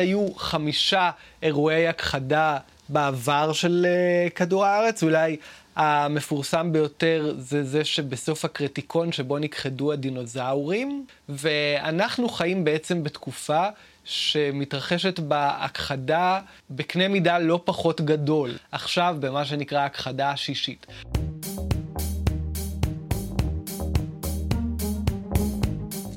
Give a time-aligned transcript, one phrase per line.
[0.00, 1.10] היו חמישה
[1.42, 2.58] אירועי הכחדה
[2.88, 5.36] בעבר של uh, כדור הארץ, אולי
[5.76, 13.66] המפורסם ביותר זה זה שבסוף הקרטיקון שבו נכחדו הדינוזאורים, ואנחנו חיים בעצם בתקופה
[14.04, 16.40] שמתרחשת בהכחדה
[16.70, 20.86] בקנה מידה לא פחות גדול, עכשיו במה שנקרא הכחדה השישית.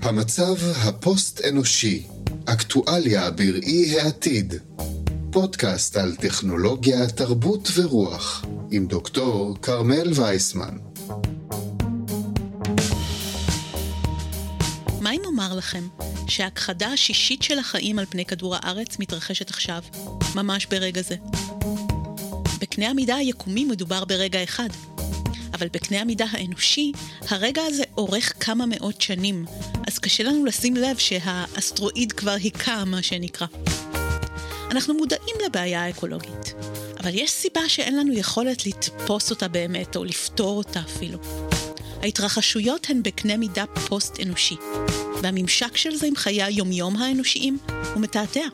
[0.01, 0.55] המצב
[0.87, 2.07] הפוסט-אנושי,
[2.45, 4.53] אקטואליה בראי העתיד.
[5.31, 10.77] פודקאסט על טכנולוגיה, תרבות ורוח, עם דוקטור כרמל וייסמן.
[15.01, 15.87] מה אם אומר לכם
[16.27, 19.81] שההכחדה השישית של החיים על פני כדור הארץ מתרחשת עכשיו,
[20.35, 21.15] ממש ברגע זה?
[22.59, 24.69] בקנה המידה היקומי מדובר ברגע אחד,
[25.53, 26.91] אבל בקנה המידה האנושי,
[27.29, 29.45] הרגע הזה אורך כמה מאות שנים,
[29.87, 33.47] אז קשה לנו לשים לב שהאסטרואיד כבר היכה, מה שנקרא.
[34.71, 36.53] אנחנו מודעים לבעיה האקולוגית,
[36.99, 41.19] אבל יש סיבה שאין לנו יכולת לתפוס אותה באמת, או לפתור אותה אפילו.
[42.01, 44.55] ההתרחשויות הן בקנה מידה פוסט-אנושי,
[45.21, 47.57] והממשק של זה עם חיי היומיום האנושיים
[47.93, 48.45] הוא מתעתע.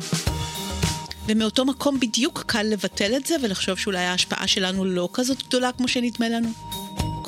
[1.28, 5.88] ומאותו מקום בדיוק קל לבטל את זה ולחשוב שאולי ההשפעה שלנו לא כזאת גדולה כמו
[5.88, 6.50] שנדמה לנו.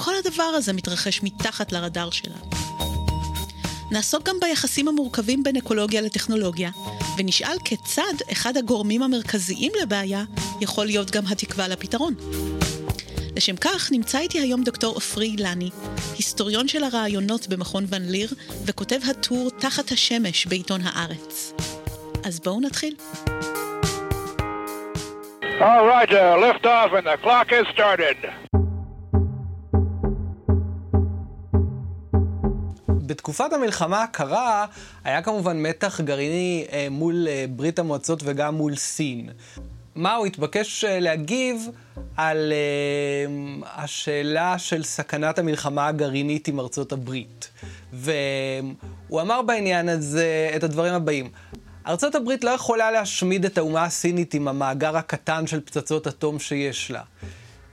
[0.04, 2.50] כל הדבר הזה מתרחש מתחת לרדאר שלנו.
[3.92, 6.70] נעסוק גם ביחסים המורכבים בין אקולוגיה לטכנולוגיה,
[7.18, 10.24] ונשאל כיצד אחד הגורמים המרכזיים לבעיה
[10.62, 12.14] יכול להיות גם התקווה לפתרון.
[13.36, 15.70] לשם כך נמצא איתי היום דוקטור עופרי אילני,
[16.16, 18.30] היסטוריון של הרעיונות במכון ון ליר,
[18.66, 21.54] וכותב הטור תחת השמש בעיתון הארץ.
[22.24, 22.96] אז בואו נתחיל.
[25.60, 28.51] All right, uh, lift off and the clock has started.
[33.12, 34.66] בתקופת המלחמה הקרה
[35.04, 39.30] היה כמובן מתח גרעיני אה, מול אה, ברית המועצות וגם מול סין.
[39.96, 41.68] מה הוא התבקש אה, להגיב
[42.18, 42.54] על
[43.66, 47.50] השאלה של סכנת המלחמה הגרעינית עם ארצות הברית.
[47.94, 51.30] והוא אמר בעניין הזה את הדברים הבאים:
[51.88, 56.92] ארצות הברית לא יכולה להשמיד את האומה הסינית עם המאגר הקטן של פצצות אטום שיש
[56.92, 57.02] לה.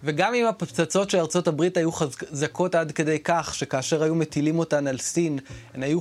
[0.05, 4.87] וגם אם הפצצות של ארצות הברית היו חזקות עד כדי כך, שכאשר היו מטילים אותן
[4.87, 5.39] על סין,
[5.75, 6.01] הן היו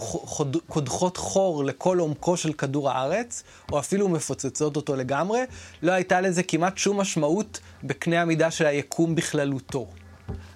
[0.68, 5.40] קודחות חור לכל עומקו של כדור הארץ, או אפילו מפוצצות אותו לגמרי,
[5.84, 9.88] לא הייתה לזה כמעט שום משמעות בקנה המידה של היקום בכללותו.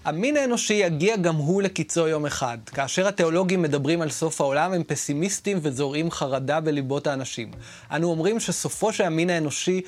[0.05, 2.57] המין האנושי יגיע גם הוא לקיצו יום אחד.
[2.65, 7.51] כאשר התיאולוגים מדברים על סוף העולם, הם פסימיסטים וזורעים חרדה בליבות האנשים.
[7.91, 9.81] אנו אומרים שסופו של המין האנושי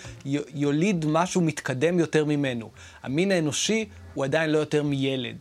[0.56, 2.70] יוליד משהו מתקדם יותר ממנו.
[3.04, 5.38] המין האנושי הוא עדיין לא יותר מילד.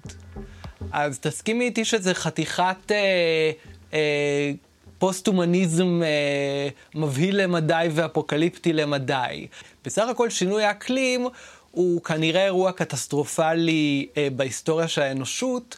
[0.93, 3.51] אז תסכימי איתי שזה חתיכת אה,
[3.95, 4.53] אה,
[4.99, 9.47] פוסט-הומניזם אה, מבהיל למדי ואפוקליפטי למדי.
[9.85, 11.29] בסך הכל שינוי האקלים
[11.73, 15.77] הוא כנראה אירוע קטסטרופלי אה, בהיסטוריה של האנושות,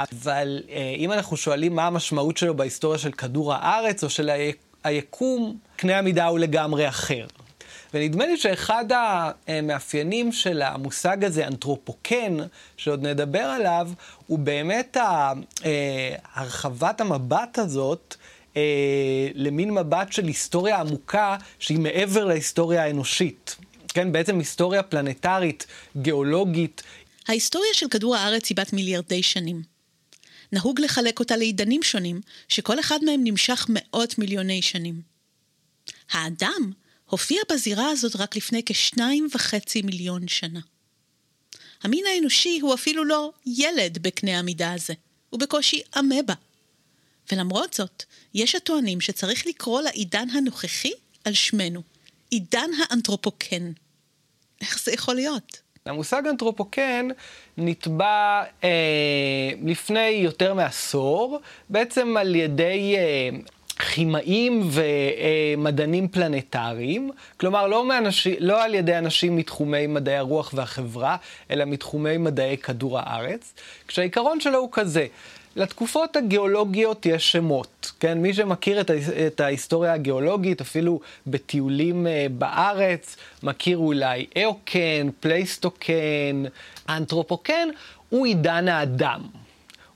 [0.00, 4.30] אבל אה, אם אנחנו שואלים מה המשמעות שלו בהיסטוריה של כדור הארץ או של
[4.84, 7.26] היקום, קנה המידה הוא לגמרי אחר.
[7.94, 8.84] ונדמה לי שאחד
[9.46, 12.36] המאפיינים של המושג הזה, אנתרופוקן,
[12.76, 13.90] שעוד נדבר עליו,
[14.26, 15.32] הוא באמת אה,
[16.34, 18.14] הרחבת המבט הזאת
[18.56, 23.56] אה, למין מבט של היסטוריה עמוקה שהיא מעבר להיסטוריה האנושית.
[23.96, 26.82] כן, בעצם היסטוריה פלנטרית, גיאולוגית.
[27.28, 29.62] ההיסטוריה של כדור הארץ היא בת מיליארדי שנים.
[30.52, 35.02] נהוג לחלק אותה לעידנים שונים, שכל אחד מהם נמשך מאות מיליוני שנים.
[36.10, 36.72] האדם
[37.10, 40.60] הופיע בזירה הזאת רק לפני כשניים וחצי מיליון שנה.
[41.82, 44.94] המין האנושי הוא אפילו לא ילד בקנה המידה הזה,
[45.30, 46.34] הוא בקושי אמבה.
[47.32, 48.04] ולמרות זאת,
[48.34, 50.92] יש הטוענים שצריך לקרוא לעידן הנוכחי
[51.24, 51.82] על שמנו,
[52.30, 53.72] עידן האנתרופוקן.
[54.60, 55.60] איך זה יכול להיות?
[55.86, 57.08] המושג אנתרופוקן
[57.58, 58.70] נתבע אה,
[59.64, 61.40] לפני יותר מעשור,
[61.70, 63.28] בעצם על ידי אה,
[63.78, 64.70] כימאים
[65.56, 71.16] ומדענים פלנטריים, כלומר לא, מאנשי, לא על ידי אנשים מתחומי מדעי הרוח והחברה,
[71.50, 73.54] אלא מתחומי מדעי כדור הארץ,
[73.88, 75.06] כשהעיקרון שלו הוא כזה,
[75.56, 78.18] לתקופות הגיאולוגיות יש שמות, כן?
[78.18, 78.90] מי שמכיר את,
[79.26, 86.42] את ההיסטוריה הגיאולוגית, אפילו בטיולים אה, בארץ, מכיר אולי איאוקן, פלייסטוקן,
[86.88, 87.68] אנתרופוקן,
[88.08, 89.20] הוא עידן האדם.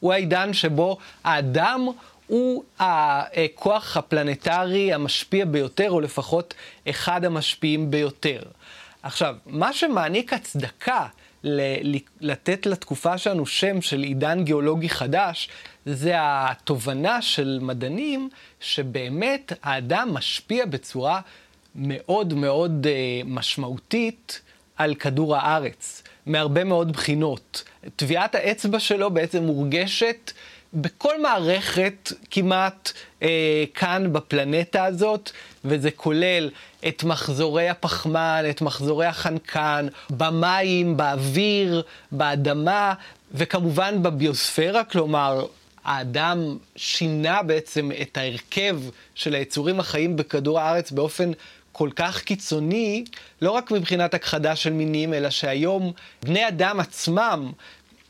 [0.01, 1.87] הוא העידן שבו האדם
[2.27, 6.55] הוא הכוח הפלנטרי המשפיע ביותר, או לפחות
[6.91, 8.43] אחד המשפיעים ביותר.
[9.03, 11.07] עכשיו, מה שמעניק הצדקה
[12.21, 15.49] לתת לתקופה שלנו שם של עידן גיאולוגי חדש,
[15.87, 18.29] זה התובנה של מדענים
[18.61, 21.21] שבאמת האדם משפיע בצורה
[21.75, 24.41] מאוד מאוד אה, משמעותית
[24.77, 27.65] על כדור הארץ, מהרבה מאוד בחינות.
[27.97, 30.33] טביעת האצבע שלו בעצם מורגשת
[30.75, 32.93] בכל מערכת כמעט
[33.23, 35.31] אה, כאן בפלנטה הזאת,
[35.65, 36.51] וזה כולל
[36.89, 41.83] את מחזורי הפחמן, את מחזורי החנקן, במים, באוויר,
[42.13, 42.95] באדמה,
[43.35, 45.47] וכמובן בביוספירה, כלומר,
[45.85, 48.81] האדם שינה בעצם את ההרכב
[49.15, 51.31] של היצורים החיים בכדור הארץ באופן
[51.73, 53.05] כל כך קיצוני,
[53.43, 55.93] לא רק מבחינת הכחדה של מינים, אלא שהיום
[56.23, 57.53] בני אדם עצמם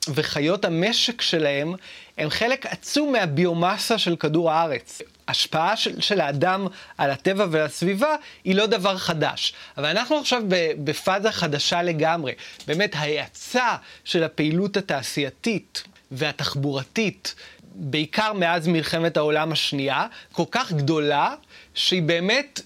[0.08, 1.74] וחיות המשק שלהם
[2.18, 5.02] הם חלק עצום מהביומאסה של כדור הארץ.
[5.30, 6.66] השפעה של, של האדם
[6.98, 9.52] על הטבע ולסביבה היא לא דבר חדש.
[9.76, 10.42] אבל אנחנו עכשיו
[10.84, 12.32] בפאזה חדשה לגמרי.
[12.66, 17.34] באמת, ההאצה שהפעילות התעשייתית והתחבורתית,
[17.74, 21.34] בעיקר מאז מלחמת העולם השנייה, כל כך גדולה,
[21.74, 22.60] שהיא באמת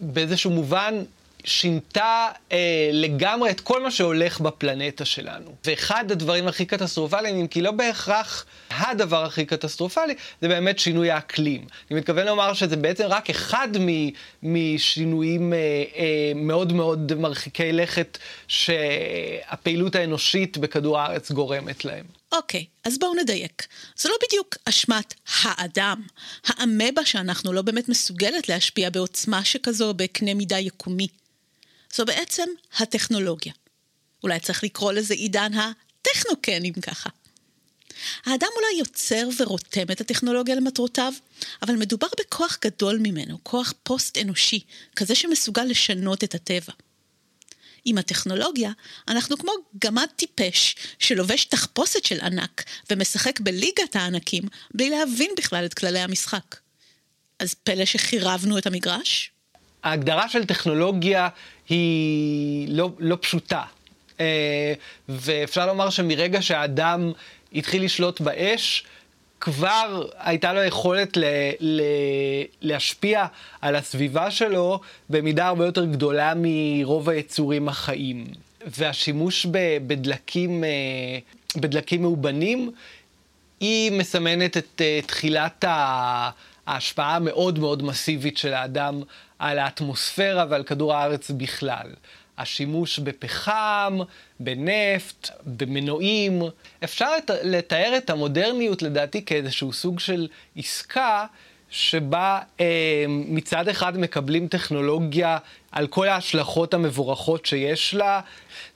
[0.00, 0.94] באיזשהו מובן
[1.48, 5.54] שינתה אה, לגמרי את כל מה שהולך בפלנטה שלנו.
[5.64, 11.66] ואחד הדברים הכי קטסטרופליים, אם כי לא בהכרח הדבר הכי קטסטרופלי, זה באמת שינוי האקלים.
[11.90, 13.68] אני מתכוון לומר שזה בעצם רק אחד
[14.42, 15.58] משינויים אה,
[15.96, 18.18] אה, מאוד מאוד מרחיקי לכת
[18.48, 22.04] שהפעילות האנושית בכדור הארץ גורמת להם.
[22.32, 23.66] אוקיי, okay, אז בואו נדייק.
[23.96, 26.02] זה לא בדיוק אשמת האדם.
[26.46, 31.08] האמבה שאנחנו לא באמת מסוגלת להשפיע בעוצמה שכזו בקנה מידה יקומי.
[31.94, 32.46] זו בעצם
[32.76, 33.52] הטכנולוגיה.
[34.22, 37.10] אולי צריך לקרוא לזה עידן הטכנוקן, אם ככה.
[38.24, 41.12] האדם אולי יוצר ורותם את הטכנולוגיה למטרותיו,
[41.62, 44.60] אבל מדובר בכוח גדול ממנו, כוח פוסט-אנושי,
[44.96, 46.72] כזה שמסוגל לשנות את הטבע.
[47.84, 48.72] עם הטכנולוגיה,
[49.08, 54.42] אנחנו כמו גמד טיפש שלובש תחפושת של ענק ומשחק בליגת הענקים
[54.74, 56.56] בלי להבין בכלל את כללי המשחק.
[57.38, 59.30] אז פלא שחירבנו את המגרש?
[59.88, 61.28] ההגדרה של טכנולוגיה
[61.68, 63.62] היא לא, לא פשוטה.
[64.20, 64.72] אה,
[65.08, 67.12] ואפשר לומר שמרגע שהאדם
[67.54, 68.84] התחיל לשלוט באש,
[69.40, 71.24] כבר הייתה לו יכולת ל,
[71.60, 71.82] ל,
[72.60, 73.26] להשפיע
[73.60, 74.80] על הסביבה שלו
[75.10, 78.24] במידה הרבה יותר גדולה מרוב היצורים החיים.
[78.66, 79.46] והשימוש
[79.86, 80.68] בדלקים, אה,
[81.56, 82.72] בדלקים מאובנים,
[83.60, 85.64] היא מסמנת את אה, תחילת
[86.66, 89.02] ההשפעה המאוד מאוד מסיבית של האדם
[89.38, 91.86] על האטמוספירה ועל כדור הארץ בכלל.
[92.38, 93.98] השימוש בפחם,
[94.40, 96.42] בנפט, במנועים.
[96.84, 97.10] אפשר
[97.42, 101.26] לתאר את המודרניות לדעתי כאיזשהו סוג של עסקה
[101.70, 105.38] שבה אה, מצד אחד מקבלים טכנולוגיה
[105.72, 108.20] על כל ההשלכות המבורכות שיש לה,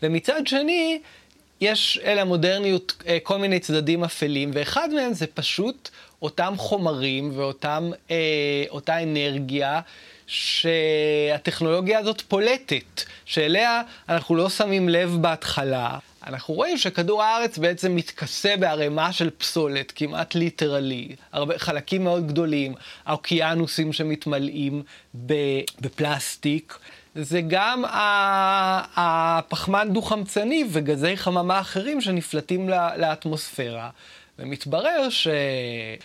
[0.02, 1.00] ומצד שני
[1.60, 5.90] יש אל המודרניות אה, כל מיני צדדים אפלים, ואחד מהם זה פשוט
[6.22, 7.78] אותם חומרים ואותה
[8.10, 9.80] אה, אנרגיה
[10.32, 15.98] שהטכנולוגיה הזאת פולטת, שאליה אנחנו לא שמים לב בהתחלה.
[16.26, 22.74] אנחנו רואים שכדור הארץ בעצם מתכסה בערימה של פסולת, כמעט ליטרלי, הרבה, חלקים מאוד גדולים,
[23.06, 24.82] האוקיינוסים שמתמלאים
[25.80, 26.78] בפלסטיק.
[27.14, 27.84] זה גם
[28.96, 33.90] הפחמן דו-חמצני וגזי חממה אחרים שנפלטים לאטמוספירה.
[34.38, 35.28] ומתברר ש...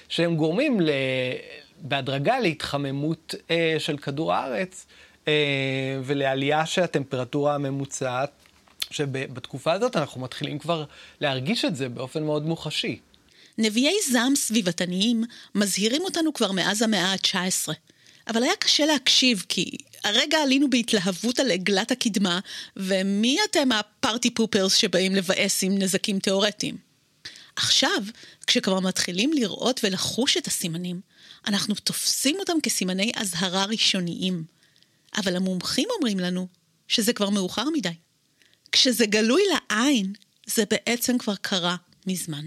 [0.10, 0.90] שהם גורמים ל...
[1.82, 4.86] בהדרגה להתחממות אה, של כדור הארץ
[5.28, 5.34] אה,
[6.04, 8.32] ולעלייה של הטמפרטורה הממוצעת,
[8.92, 10.86] שבתקופה הזאת אנחנו מתחילים כבר
[11.22, 13.00] להרגיש את זה באופן מאוד מוחשי.
[13.58, 15.24] נביאי זעם סביבתניים
[15.56, 17.74] מזהירים אותנו כבר מאז המאה ה-19.
[18.28, 19.72] אבל היה קשה להקשיב, כי
[20.04, 22.40] הרגע עלינו בהתלהבות על עגלת הקדמה,
[22.78, 26.78] ומי אתם הפארטי פופרס שבאים לבאס עם נזקים תאורטיים?
[27.56, 28.04] עכשיו,
[28.48, 31.02] כשכבר מתחילים לראות ולחוש את הסימנים,
[31.48, 34.44] אנחנו תופסים אותם כסימני אזהרה ראשוניים.
[35.18, 36.48] אבל המומחים אומרים לנו
[36.88, 37.90] שזה כבר מאוחר מדי.
[38.72, 40.14] כשזה גלוי לעין,
[40.46, 41.76] זה בעצם כבר קרה
[42.08, 42.46] מזמן.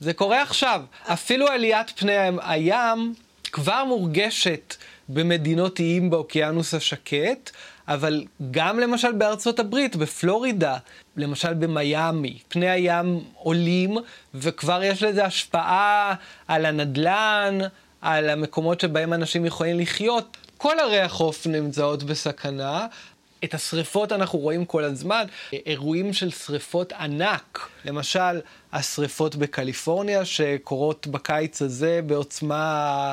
[0.00, 0.82] זה קורה עכשיו.
[1.02, 3.14] אפילו עליית פני הים
[3.52, 4.74] כבר מורגשת
[5.08, 7.50] במדינות איים באוקיינוס השקט,
[7.88, 10.76] אבל גם למשל בארצות הברית, בפלורידה,
[11.16, 13.96] למשל במיאמי, פני הים עולים,
[14.34, 16.14] וכבר יש לזה השפעה
[16.48, 17.58] על הנדלן,
[18.02, 20.36] על המקומות שבהם אנשים יכולים לחיות.
[20.58, 22.86] כל ערי החוף נמצאות בסכנה.
[23.44, 28.40] את השריפות אנחנו רואים כל הזמן, אירועים של שריפות ענק, למשל
[28.72, 33.12] השריפות בקליפורניה שקורות בקיץ הזה בעוצמה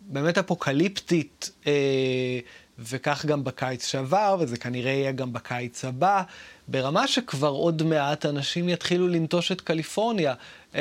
[0.00, 2.38] באמת אפוקליפטית, אה,
[2.78, 6.22] וכך גם בקיץ שעבר, וזה כנראה יהיה גם בקיץ הבא,
[6.70, 10.34] ברמה שכבר עוד מעט אנשים יתחילו לנטוש את קליפורניה,
[10.74, 10.80] אה,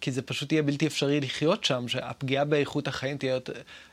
[0.00, 3.52] כי זה פשוט יהיה בלתי אפשרי לחיות שם, שהפגיעה באיכות החיים תהיה יותר,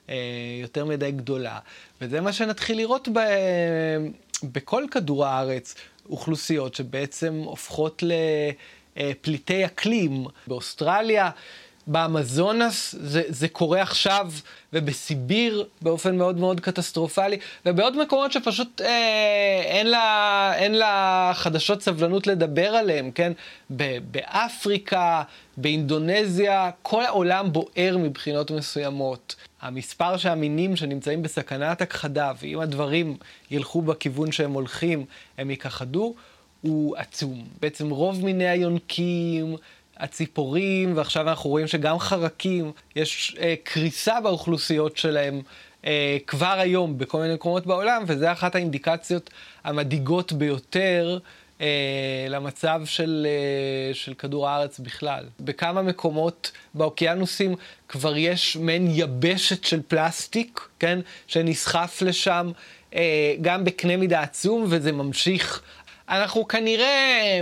[0.10, 0.16] אה,
[0.62, 1.60] יותר מדי גדולה.
[2.02, 3.20] וזה מה שנתחיל לראות ב,
[4.44, 5.76] בכל כדור הארץ,
[6.10, 8.04] אוכלוסיות שבעצם הופכות
[8.96, 10.26] לפליטי אקלים.
[10.48, 11.30] באוסטרליה,
[11.88, 14.32] באמזונס זה, זה קורה עכשיו,
[14.74, 22.28] ובסיביר באופן מאוד מאוד קטסטרופלי, ובעוד מקומות שפשוט אה, אין, לה, אין לה חדשות סבלנות
[22.28, 23.32] לדבר עליהם, כן?
[23.76, 25.24] ב, באפריקה,
[25.58, 29.36] באינדונזיה, כל העולם בוער מבחינות מסוימות.
[29.62, 33.18] המספר של המינים שנמצאים בסכנת הכחדה, ואם הדברים
[33.52, 35.06] ילכו בכיוון שהם הולכים,
[35.38, 36.16] הם ייכחדו,
[36.62, 37.44] הוא עצום.
[37.62, 39.56] בעצם רוב מיני היונקים,
[40.04, 45.42] הציפורים, ועכשיו אנחנו רואים שגם חרקים, יש אה, קריסה באוכלוסיות שלהם
[45.86, 49.30] אה, כבר היום בכל מיני מקומות בעולם, וזה אחת האינדיקציות
[49.64, 51.20] המדאיגות ביותר
[51.62, 51.68] אה,
[52.30, 55.26] למצב של, אה, של כדור הארץ בכלל.
[55.40, 57.56] בכמה מקומות באוקיינוסים
[57.90, 62.52] כבר יש מעין יבשת של פלסטיק, כן, שנסחף לשם
[62.96, 65.62] אה, גם בקנה מידה עצום, וזה ממשיך.
[66.10, 67.42] אנחנו כנראה...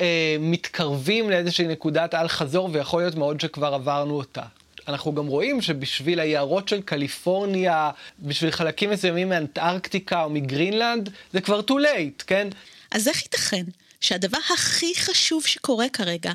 [0.00, 4.42] אה, מתקרבים לאיזושהי נקודת אל-חזור, ויכול להיות מאוד שכבר עברנו אותה.
[4.88, 11.60] אנחנו גם רואים שבשביל היערות של קליפורניה, בשביל חלקים מסוימים מאנטארקטיקה או מגרינלנד, זה כבר
[11.60, 12.48] too late, כן?
[12.90, 13.64] אז איך ייתכן
[14.00, 16.32] שהדבר הכי חשוב שקורה כרגע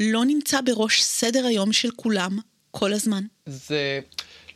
[0.00, 2.38] לא נמצא בראש סדר היום של כולם
[2.70, 3.24] כל הזמן?
[3.46, 4.00] זה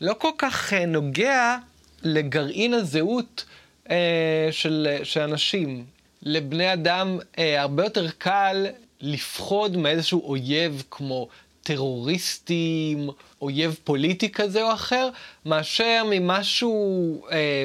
[0.00, 1.56] לא כל כך אה, נוגע
[2.02, 3.44] לגרעין הזהות
[3.90, 5.84] אה, של, של אנשים.
[6.22, 8.66] לבני אדם אה, הרבה יותר קל
[9.00, 11.28] לפחוד מאיזשהו אויב כמו
[11.62, 13.10] טרוריסטים,
[13.42, 15.08] אויב פוליטי כזה או אחר,
[15.46, 17.64] מאשר ממשהו אה,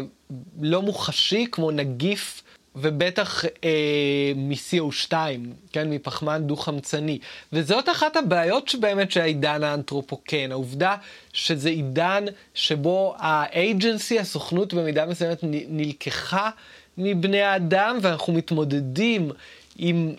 [0.62, 2.42] לא מוחשי כמו נגיף
[2.76, 5.14] ובטח אה, מ-CO2,
[5.72, 7.20] כן, מפחמן דו-חמצני.
[7.54, 10.96] וזאת אחת הבעיות שבאמת של העידן האנתרופוקן, העובדה
[11.34, 16.50] שזה עידן שבו האג'נסי, הסוכנות במידה מסוימת נלקחה
[16.98, 19.32] מבני האדם, ואנחנו מתמודדים
[19.78, 20.14] עם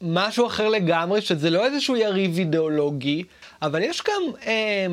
[0.00, 3.24] משהו אחר לגמרי, שזה לא איזשהו יריב אידיאולוגי,
[3.62, 4.86] אבל יש גם אה,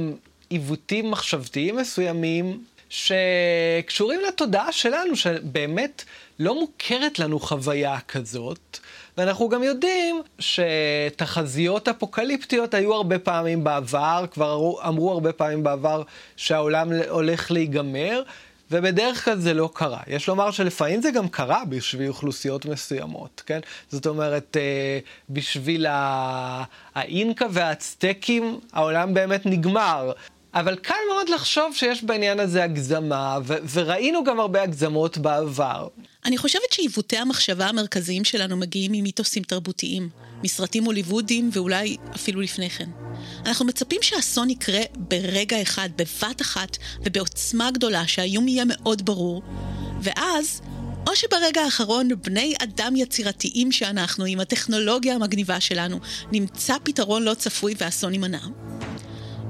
[0.50, 6.04] עיוותים מחשבתיים מסוימים שקשורים לתודעה שלנו, שבאמת
[6.40, 8.78] לא מוכרת לנו חוויה כזאת.
[9.18, 16.04] ואנחנו גם יודעים שתחזיות אפוקליפטיות היו הרבה פעמים בעבר, כבר אמרו, הרבה פעמים בעבר
[16.36, 18.22] שהעולם הולך להיגמר,
[18.72, 20.00] ובדרך כלל זה לא קרה.
[20.08, 23.60] יש לומר שלפעמים זה גם קרה בשביל אוכלוסיות מסוימות, כן?
[23.92, 25.86] זאת אומרת, אה, בשביל
[26.96, 30.12] האינקה והאצטקים העולם באמת נגמר.
[30.54, 35.88] אבל קל מאוד לחשוב שיש בעניין הזה הגזמה, ו- וראינו גם הרבה הגזמות בעבר.
[36.26, 40.10] אני חושבת שעיוותי המחשבה המרכזיים שלנו מגיעים ממיתוסים תרבותיים,
[40.44, 42.90] מסרטים הוליוודיים ואולי אפילו לפני כן.
[43.46, 49.42] אנחנו מצפים שאסון יקרה ברגע אחד, בבת אחת ובעוצמה גדולה, שהאיום יהיה מאוד ברור,
[50.02, 50.62] ואז
[51.08, 56.00] או שברגע האחרון בני אדם יצירתיים שאנחנו, עם הטכנולוגיה המגניבה שלנו,
[56.32, 58.46] נמצא פתרון לא צפוי והאסון יימנע,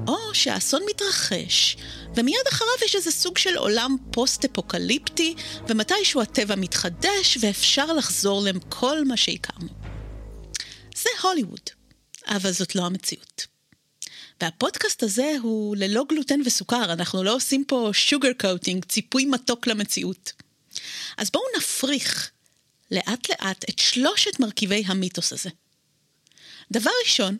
[0.06, 1.76] או שהאסון מתרחש,
[2.14, 5.34] ומיד אחריו יש איזה סוג של עולם פוסט-אפוקליפטי,
[5.68, 9.68] ומתישהו הטבע מתחדש ואפשר לחזור לכל מה שהכרנו.
[11.16, 11.70] זה הוליווד,
[12.26, 13.46] אבל זאת לא המציאות.
[14.40, 20.32] והפודקאסט הזה הוא ללא גלוטן וסוכר, אנחנו לא עושים פה שוגר קוטינג, ציפוי מתוק למציאות.
[21.16, 22.30] אז בואו נפריך
[22.90, 25.50] לאט לאט את שלושת מרכיבי המיתוס הזה.
[26.70, 27.36] דבר ראשון,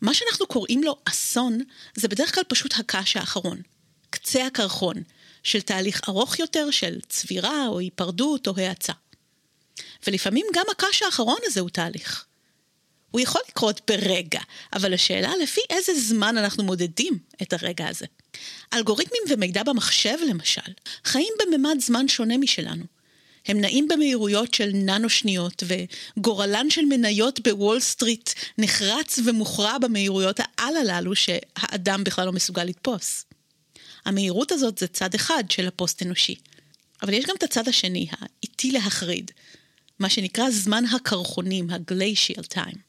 [0.00, 1.58] מה שאנחנו קוראים לו אסון,
[1.94, 3.62] זה בדרך כלל פשוט הקש האחרון,
[4.10, 5.02] קצה הקרחון,
[5.42, 8.92] של תהליך ארוך יותר של צבירה או היפרדות או האצה.
[10.06, 12.24] ולפעמים גם הקש האחרון הזה הוא תהליך.
[13.10, 14.40] הוא יכול לקרות ברגע,
[14.72, 18.06] אבל השאלה לפי איזה זמן אנחנו מודדים את הרגע הזה.
[18.74, 20.72] אלגוריתמים ומידע במחשב, למשל,
[21.04, 22.84] חיים בממד זמן שונה משלנו.
[23.46, 25.62] הם נעים במהירויות של ננו שניות,
[26.16, 33.24] וגורלן של מניות בוול סטריט נחרץ ומוכרע במהירויות העל הללו שהאדם בכלל לא מסוגל לתפוס.
[34.04, 36.34] המהירות הזאת זה צד אחד של הפוסט אנושי.
[37.02, 39.30] אבל יש גם את הצד השני, האיטי להחריד,
[39.98, 42.87] מה שנקרא זמן הקרחונים, ה-glacial time.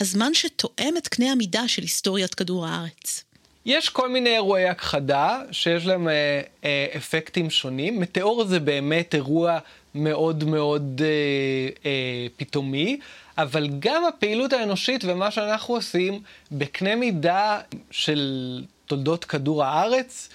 [0.00, 3.24] הזמן שתואם את קנה המידה של היסטוריית כדור הארץ.
[3.66, 8.00] יש כל מיני אירועי הכחדה שיש להם אה, אה, אפקטים שונים.
[8.00, 9.58] מטאור זה באמת אירוע
[9.94, 11.08] מאוד מאוד אה,
[11.86, 12.98] אה, פתאומי,
[13.38, 16.20] אבל גם הפעילות האנושית ומה שאנחנו עושים
[16.52, 20.28] בקנה מידה של תולדות כדור הארץ,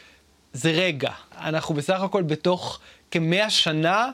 [0.53, 1.11] זה רגע.
[1.37, 2.79] אנחנו בסך הכל בתוך
[3.11, 4.11] כמאה שנה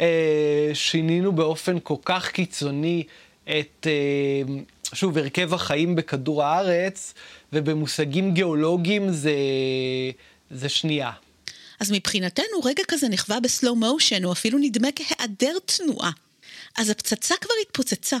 [0.00, 3.04] אה, שינינו באופן כל כך קיצוני
[3.44, 4.54] את, אה,
[4.94, 7.14] שוב, הרכב החיים בכדור הארץ,
[7.52, 9.32] ובמושגים גיאולוגיים זה,
[10.50, 11.10] זה שנייה.
[11.80, 16.10] אז מבחינתנו רגע כזה נכווה בסלואו מושן, או אפילו נדמה כהיעדר תנועה.
[16.76, 18.16] אז הפצצה כבר התפוצצה,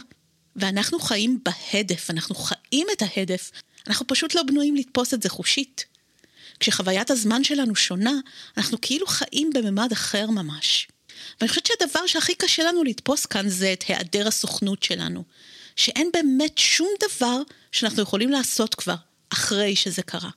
[0.56, 3.50] ואנחנו חיים בהדף, אנחנו חיים את ההדף,
[3.86, 5.84] אנחנו פשוט לא בנויים לתפוס את זה חושית.
[6.60, 8.12] כשחוויית הזמן שלנו שונה,
[8.56, 10.88] אנחנו כאילו חיים בממד אחר ממש.
[11.40, 15.24] ואני חושבת שהדבר שהכי קשה לנו לתפוס כאן זה את היעדר הסוכנות שלנו.
[15.76, 17.36] שאין באמת שום דבר
[17.72, 18.94] שאנחנו יכולים לעשות כבר,
[19.32, 20.30] אחרי שזה קרה.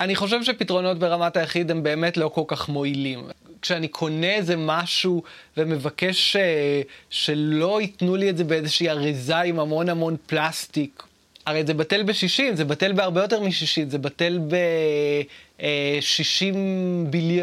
[0.00, 3.28] אני חושב שפתרונות ברמת היחיד הם באמת לא כל כך מועילים.
[3.62, 5.22] כשאני קונה איזה משהו
[5.56, 6.36] ומבקש ש...
[6.36, 11.02] אה, שלא ייתנו לי את זה באיזושהי אריזה עם המון המון פלסטיק,
[11.46, 16.56] הרי זה בטל בשישים, זה בטל בהרבה יותר משישים, זה בטל ב-60
[17.10, 17.42] בילי...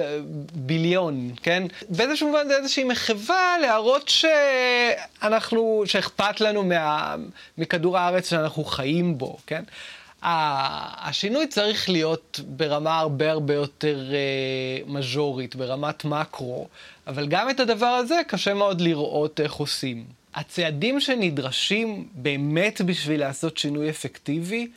[0.54, 1.64] ביליון, כן?
[1.90, 7.16] באיזשהו מובן זה איזושהי מחווה להראות שאנחנו, שאכפת לנו מה...
[7.58, 9.64] מכדור הארץ שאנחנו חיים בו, כן?
[10.22, 16.68] השינוי צריך להיות ברמה הרבה הרבה יותר uh, מז'ורית, ברמת מקרו,
[17.08, 20.23] אבל גם את הדבר הזה קשה מאוד לראות איך עושים.
[20.36, 24.68] הצעדים שנדרשים באמת בשביל לעשות שינוי אפקטיבי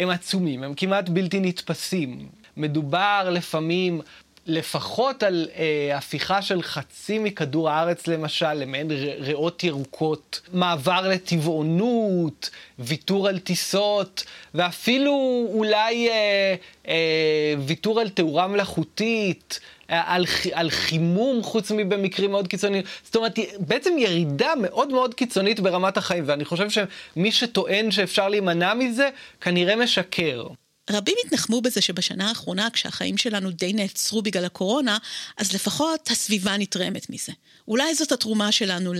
[0.00, 2.28] הם עצומים, הם כמעט בלתי נתפסים.
[2.56, 4.00] מדובר לפעמים
[4.46, 13.28] לפחות על אה, הפיכה של חצי מכדור הארץ למשל למעין ריאות ירוקות, מעבר לטבעונות, ויתור
[13.28, 16.54] על טיסות, ואפילו אולי אה,
[16.88, 19.60] אה, ויתור על תאורה מלאכותית,
[19.92, 22.84] על, על חימום, חוץ מבמקרים מאוד קיצוניים.
[23.04, 28.74] זאת אומרת, בעצם ירידה מאוד מאוד קיצונית ברמת החיים, ואני חושב שמי שטוען שאפשר להימנע
[28.74, 29.08] מזה,
[29.40, 30.46] כנראה משקר.
[30.90, 34.98] רבים התנחמו בזה שבשנה האחרונה, כשהחיים שלנו די נעצרו בגלל הקורונה,
[35.36, 37.32] אז לפחות הסביבה נתרמת מזה.
[37.68, 38.92] אולי זאת התרומה שלנו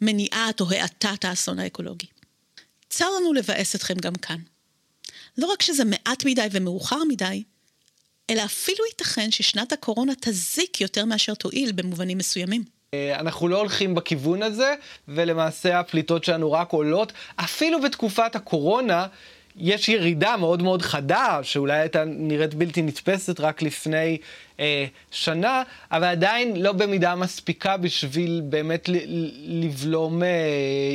[0.00, 2.06] למניעת או האטת האסון האקולוגי.
[2.88, 4.38] צר לנו לבאס אתכם גם כאן.
[5.38, 7.42] לא רק שזה מעט מדי ומאוחר מדי,
[8.30, 12.64] אלא אפילו ייתכן ששנת הקורונה תזיק יותר מאשר תועיל במובנים מסוימים.
[12.94, 14.74] אה, אנחנו לא הולכים בכיוון הזה,
[15.08, 17.12] ולמעשה הפליטות שלנו רק עולות.
[17.36, 19.06] אפילו בתקופת הקורונה,
[19.56, 24.18] יש ירידה מאוד מאוד חדה, שאולי הייתה נראית בלתי נתפסת רק לפני
[24.60, 25.62] אה, שנה,
[25.92, 28.88] אבל עדיין לא במידה מספיקה בשביל באמת
[29.46, 30.28] לבלום אה,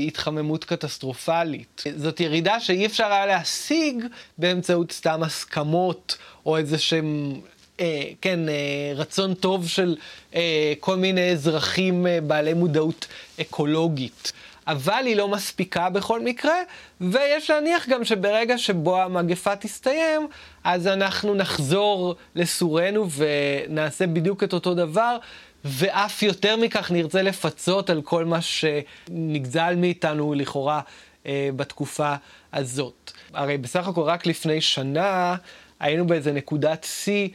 [0.08, 1.84] התחממות קטסטרופלית.
[1.95, 4.06] זאת ירידה שאי אפשר היה להשיג
[4.38, 7.39] באמצעות סתם הסכמות או איזה שהם...
[7.80, 9.95] אה, כן, אה, רצון טוב של
[10.36, 13.08] אה, כל מיני אזרחים אה, בעלי מודעות
[13.41, 14.32] אקולוגית.
[14.69, 16.55] אבל היא לא מספיקה בכל מקרה,
[17.01, 20.27] ויש להניח גם שברגע שבו המגפה תסתיים,
[20.63, 25.17] אז אנחנו נחזור לסורנו ונעשה בדיוק את אותו דבר.
[25.65, 30.82] ואף יותר מכך נרצה לפצות על כל מה שנגזל מאיתנו לכאורה
[31.25, 32.13] אה, בתקופה
[32.53, 33.12] הזאת.
[33.34, 35.36] הרי בסך הכל רק לפני שנה
[35.79, 37.29] היינו באיזה נקודת שיא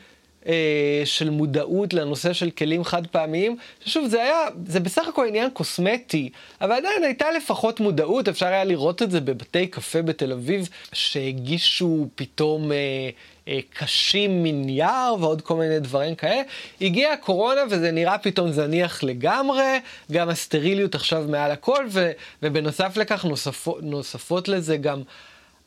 [0.47, 5.51] אה, של מודעות לנושא של כלים חד פעמיים, ששוב, זה היה, זה בסך הכל עניין
[5.51, 6.31] קוסמטי,
[6.61, 12.09] אבל עדיין הייתה לפחות מודעות, אפשר היה לראות את זה בבתי קפה בתל אביב, שהגישו
[12.15, 12.73] פתאום...
[12.73, 13.11] אה,
[13.49, 16.43] אה, קשים מנייר ועוד כל מיני דברים כאלה.
[16.81, 19.81] הגיעה הקורונה וזה נראה פתאום זניח לגמרי,
[20.13, 22.11] גם הסטריליות עכשיו מעל הכל, ו,
[22.43, 25.03] ובנוסף לכך נוספות, נוספות לזה גם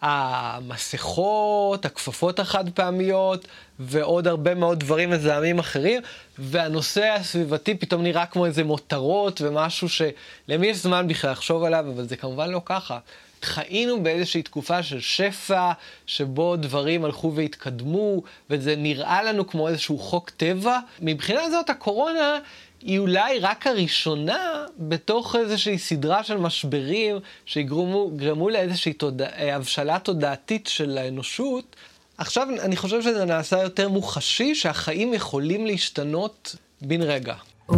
[0.01, 3.47] המסכות, הכפפות החד פעמיות
[3.79, 6.01] ועוד הרבה מאוד דברים מזהמים אחרים,
[6.38, 12.07] והנושא הסביבתי פתאום נראה כמו איזה מותרות ומשהו שלמי יש זמן בכלל לחשוב עליו, אבל
[12.07, 12.99] זה כמובן לא ככה.
[13.41, 15.71] חיינו באיזושהי תקופה של שפע,
[16.05, 20.79] שבו דברים הלכו והתקדמו, וזה נראה לנו כמו איזשהו חוק טבע.
[21.01, 22.39] מבחינה זאת הקורונה
[22.82, 30.68] היא אולי רק הראשונה בתוך איזושהי סדרה של משברים שיגרמו לאיזושהי תודע, אה, הבשלה תודעתית
[30.68, 31.76] של האנושות.
[32.18, 37.36] עכשיו אני חושב שזה נעשה יותר מוחשי, שהחיים יכולים להשתנות בן רגע.
[37.72, 37.74] Oh,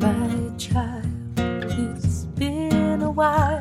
[0.00, 0.12] my
[0.58, 3.51] child, it's been a while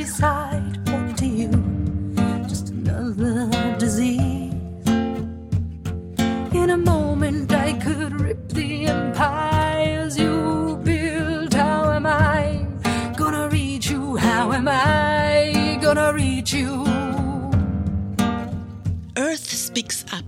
[0.00, 1.50] suicide point to you.
[2.48, 3.36] Just another
[3.78, 4.54] disease.
[6.60, 11.52] In a moment, I could rip the empires you built.
[11.52, 12.66] How am I
[13.20, 14.16] gonna reach you?
[14.16, 16.70] How am I gonna reach you?
[19.16, 20.24] Earth speaks up.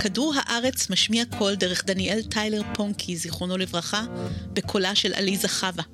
[0.00, 4.02] כדור הארץ משמיע קול דרך דניאל טיילר פונקי, זיכרונו לברכה,
[4.52, 5.84] בקולה של עליזה חווה.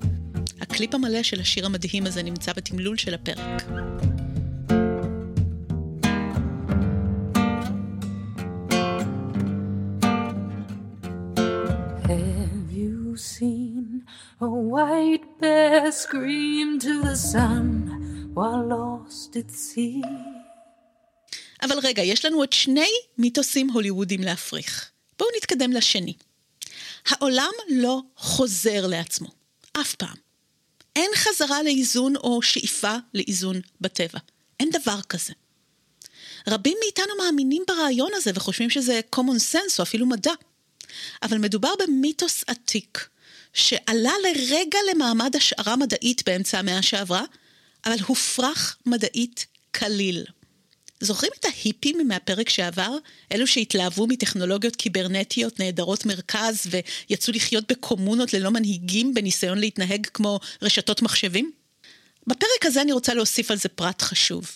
[0.79, 3.63] הקליפ המלא של השיר המדהים הזה נמצא בתמלול של הפרק.
[12.03, 13.87] Have you seen
[14.41, 17.67] a white bear scream to the sun
[18.35, 20.07] while lost at sea?
[21.63, 24.91] אבל רגע, יש לנו עוד שני מיתוסים הוליוודים להפריך.
[25.19, 26.15] בואו נתקדם לשני.
[27.07, 29.29] העולם לא חוזר לעצמו,
[29.81, 30.28] אף פעם.
[30.99, 34.19] אין חזרה לאיזון או שאיפה לאיזון בטבע.
[34.61, 35.33] אין דבר כזה.
[36.49, 40.33] רבים מאיתנו מאמינים ברעיון הזה וחושבים שזה common sense או אפילו מדע.
[41.23, 43.09] אבל מדובר במיתוס עתיק,
[43.53, 47.25] שעלה לרגע למעמד השערה מדעית באמצע המאה שעברה,
[47.87, 50.25] אבל הופרך מדעית כליל.
[51.01, 52.97] זוכרים את ההיפים מהפרק שעבר?
[53.33, 56.67] אלו שהתלהבו מטכנולוגיות קיברנטיות נהדרות מרכז
[57.11, 61.53] ויצאו לחיות בקומונות ללא מנהיגים בניסיון להתנהג כמו רשתות מחשבים?
[62.27, 64.51] בפרק הזה אני רוצה להוסיף על זה פרט חשוב.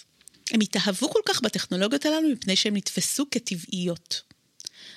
[0.50, 4.31] הם התאהבו כל כך בטכנולוגיות הללו מפני שהם נתפסו כטבעיות.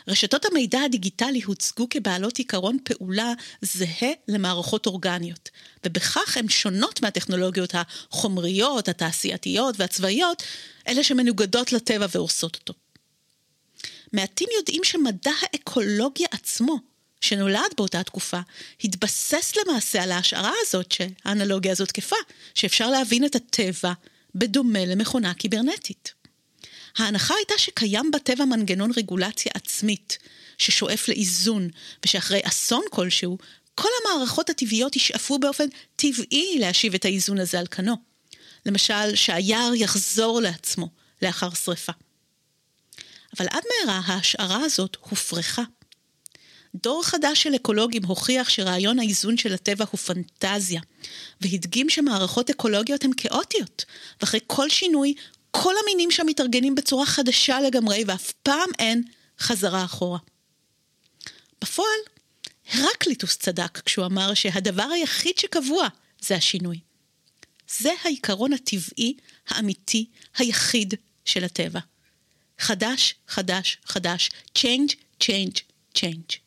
[0.08, 5.50] רשתות המידע הדיגיטלי הוצגו כבעלות עיקרון פעולה זהה למערכות אורגניות,
[5.86, 10.44] ובכך הן שונות מהטכנולוגיות החומריות, התעשייתיות והצבאיות,
[10.88, 12.74] אלה שמנוגדות לטבע והורסות אותו.
[14.14, 16.80] מעטים יודעים שמדע האקולוגיה עצמו,
[17.22, 18.40] שנולד באותה תקופה,
[18.84, 22.16] התבסס למעשה על ההשערה הזאת, שהאנלוגיה הזאת תקפה,
[22.56, 23.94] שאפשר להבין את הטבע
[24.36, 26.25] בדומה למכונה קיברנטית.
[26.98, 30.18] ההנחה הייתה שקיים בטבע מנגנון רגולציה עצמית,
[30.58, 31.70] ששואף לאיזון,
[32.06, 33.38] ושאחרי אסון כלשהו,
[33.76, 37.96] כל המערכות הטבעיות ישאפו באופן טבעי להשיב את האיזון הזה על כנו.
[38.66, 40.90] למשל, שהיער יחזור לעצמו
[41.22, 41.92] לאחר שרפה.
[43.38, 45.64] אבל עד מהרה ההשערה הזאת הופרכה.
[46.84, 50.82] דור חדש של אקולוגים הוכיח שרעיון האיזון של הטבע הוא פנטזיה,
[51.42, 53.86] והדגים שמערכות אקולוגיות הן כאוטיות,
[54.22, 55.14] ואחרי כל שינוי
[55.64, 59.04] כל המינים שם מתארגנים בצורה חדשה לגמרי, ואף פעם אין
[59.40, 60.20] חזרה אחורה.
[61.62, 62.00] בפועל,
[62.72, 65.88] הרקליטוס צדק כשהוא אמר שהדבר היחיד שקבוע
[66.22, 66.80] זה השינוי.
[67.80, 70.06] זה העיקרון הטבעי, האמיתי,
[70.38, 70.94] היחיד
[71.26, 71.80] של הטבע.
[72.60, 74.30] חדש, חדש, חדש.
[74.58, 75.60] change, change,
[75.98, 76.38] change.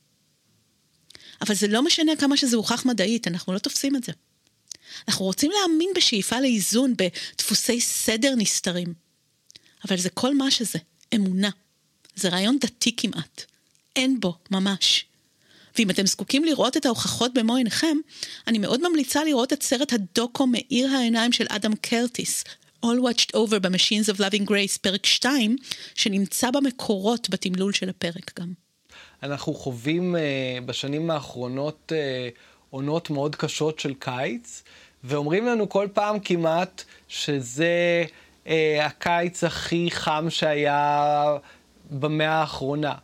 [1.40, 4.12] אבל זה לא משנה כמה שזה הוכח מדעית, אנחנו לא תופסים את זה.
[5.08, 8.94] אנחנו רוצים להאמין בשאיפה לאיזון, בדפוסי סדר נסתרים.
[9.88, 10.78] אבל זה כל מה שזה,
[11.14, 11.50] אמונה.
[12.14, 13.44] זה רעיון דתי כמעט.
[13.96, 15.04] אין בו, ממש.
[15.78, 17.96] ואם אתם זקוקים לראות את ההוכחות במו עיניכם,
[18.46, 22.44] אני מאוד ממליצה לראות את סרט הדוקו מאיר העיניים של אדם קרטיס,
[22.84, 25.56] All Watched Over ב-Machines of Loving Grace, פרק 2,
[25.94, 28.52] שנמצא במקורות בתמלול של הפרק גם.
[29.22, 30.18] אנחנו חווים uh,
[30.66, 32.38] בשנים האחרונות uh,
[32.70, 34.62] עונות מאוד קשות של קיץ,
[35.04, 38.04] ואומרים לנו כל פעם כמעט שזה
[38.44, 38.48] uh,
[38.82, 41.24] הקיץ הכי חם שהיה
[41.90, 42.94] במאה האחרונה.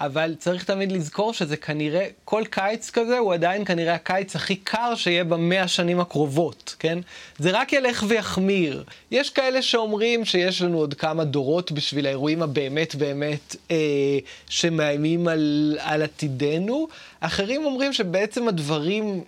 [0.00, 4.94] אבל צריך תמיד לזכור שזה כנראה, כל קיץ כזה הוא עדיין כנראה הקיץ הכי קר
[4.94, 6.98] שיהיה במאה השנים הקרובות, כן?
[7.38, 8.84] זה רק ילך ויחמיר.
[9.10, 13.76] יש כאלה שאומרים שיש לנו עוד כמה דורות בשביל האירועים הבאמת באמת אה,
[14.48, 16.88] שמאיימים על, על עתידנו.
[17.20, 19.24] אחרים אומרים שבעצם הדברים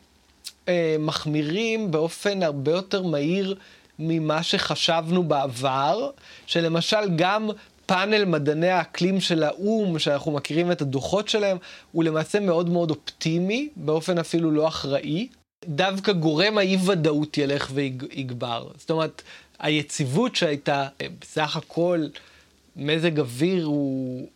[0.69, 3.55] אה, מחמירים באופן הרבה יותר מהיר
[4.01, 6.11] ממה שחשבנו בעבר,
[6.47, 7.51] שלמשל גם
[7.91, 11.57] פאנל מדעני האקלים של האו"ם, שאנחנו מכירים את הדוחות שלהם,
[11.93, 15.29] הוא למעשה מאוד מאוד אופטימי, באופן אפילו לא אחראי.
[15.65, 18.69] דווקא גורם האי-ודאות ילך ויגבר.
[18.77, 19.23] זאת אומרת,
[19.59, 20.89] היציבות שהייתה,
[21.21, 22.07] בסך הכל,
[22.77, 24.27] מזג אוויר הוא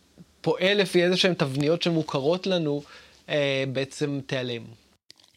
[0.41, 2.81] פועל לפי איזה שהן תבניות שמוכרות לנו,
[3.29, 4.63] אה, בעצם תיעלם.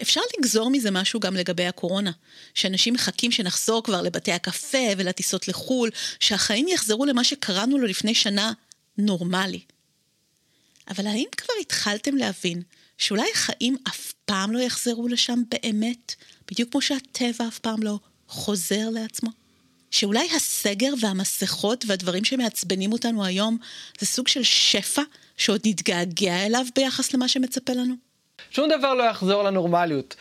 [0.02, 2.10] אפשר לגזור מזה משהו גם לגבי הקורונה,
[2.54, 8.52] שאנשים מחכים שנחזור כבר לבתי הקפה ולטיסות לחו"ל, שהחיים יחזרו למה שקראנו לו לפני שנה
[8.98, 9.60] נורמלי.
[10.90, 12.62] אבל האם כבר התחלתם להבין
[12.98, 16.14] שאולי החיים אף פעם לא יחזרו לשם באמת,
[16.50, 19.30] בדיוק כמו שהטבע אף פעם לא חוזר לעצמו?
[19.90, 23.58] שאולי הסגר והמסכות והדברים שמעצבנים אותנו היום
[24.00, 25.02] זה סוג של שפע
[25.36, 28.07] שעוד נתגעגע אליו ביחס למה שמצפה לנו?
[28.50, 30.16] שום דבר לא יחזור לנורמליות.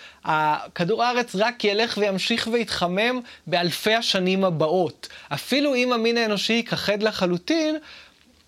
[0.75, 5.08] כדור הארץ רק ילך וימשיך ויתחמם באלפי השנים הבאות.
[5.34, 7.77] אפילו אם המין האנושי ייכחד לחלוטין,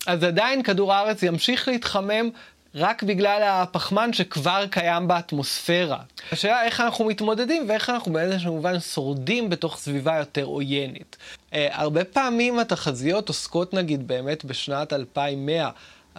[0.06, 2.30] אז עדיין כדור הארץ ימשיך להתחמם
[2.74, 5.98] רק בגלל הפחמן שכבר קיים באטמוספירה.
[6.32, 11.16] השאלה איך אנחנו מתמודדים ואיך אנחנו באיזשהו מובן שורדים בתוך סביבה יותר עוינת.
[11.50, 15.70] Uh, הרבה פעמים התחזיות עוסקות נגיד באמת בשנת 2100,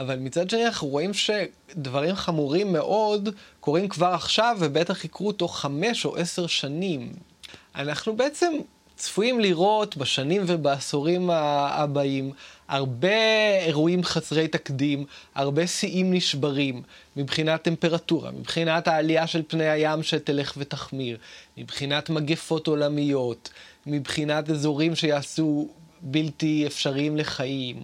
[0.02, 6.06] אבל מצד שני אנחנו רואים שדברים חמורים מאוד קורים כבר עכשיו, ובטח יקרו תוך חמש
[6.06, 7.14] או עשר שנים.
[7.76, 8.54] אנחנו בעצם
[8.96, 12.32] צפויים לראות בשנים ובעשורים הבאים
[12.68, 13.10] הרבה
[13.66, 16.82] אירועים חסרי תקדים, הרבה שיאים נשברים
[17.16, 21.18] מבחינת טמפרטורה, מבחינת העלייה של פני הים שתלך ותחמיר,
[21.58, 23.50] מבחינת מגפות עולמיות,
[23.86, 25.70] מבחינת אזורים שיעשו
[26.02, 27.84] בלתי אפשריים לחיים,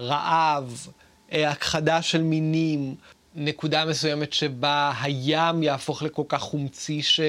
[0.00, 0.86] רעב,
[1.32, 2.94] הכחדה של מינים,
[3.34, 7.20] נקודה מסוימת שבה הים יהפוך לכל כך חומצי ש,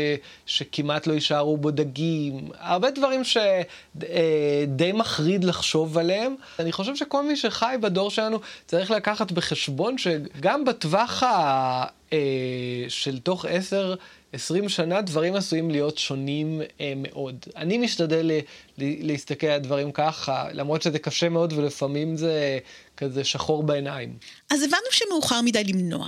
[0.46, 6.36] שכמעט לא יישארו בו דגים, הרבה דברים שדי אה, מחריד לחשוב עליהם.
[6.60, 11.86] אני חושב שכל מי שחי בדור שלנו צריך לקחת בחשבון שגם בטווח ה...
[12.14, 13.96] אה, של תוך עשר...
[14.34, 17.46] 20 שנה דברים עשויים להיות שונים אה, מאוד.
[17.56, 18.32] אני משתדל ל,
[18.78, 22.60] ל, להסתכל על דברים ככה, למרות שזה קשה מאוד ולפעמים זה
[22.98, 24.18] כזה שחור בעיניים.
[24.50, 26.08] אז הבנו שמאוחר מדי למנוע.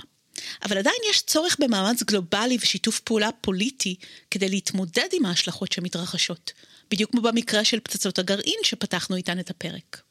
[0.63, 3.95] אבל עדיין יש צורך במאמץ גלובלי ושיתוף פעולה פוליטי
[4.31, 6.53] כדי להתמודד עם ההשלכות שמתרחשות,
[6.91, 10.01] בדיוק כמו במקרה של פצצות הגרעין שפתחנו איתן את הפרק.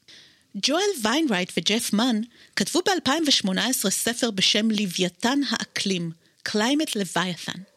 [0.61, 2.21] ג'ואל ויינרייט וג'ף מן
[2.55, 6.11] כתבו ב-2018 ספר בשם לוויתן האקלים,
[6.49, 7.74] Climate Leviathan.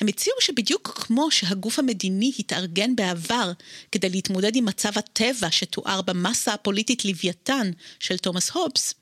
[0.00, 3.52] הם הציעו שבדיוק כמו שהגוף המדיני התארגן בעבר
[3.92, 8.94] כדי להתמודד עם מצב הטבע שתואר במסה הפוליטית לוויתן של תומאס הובס,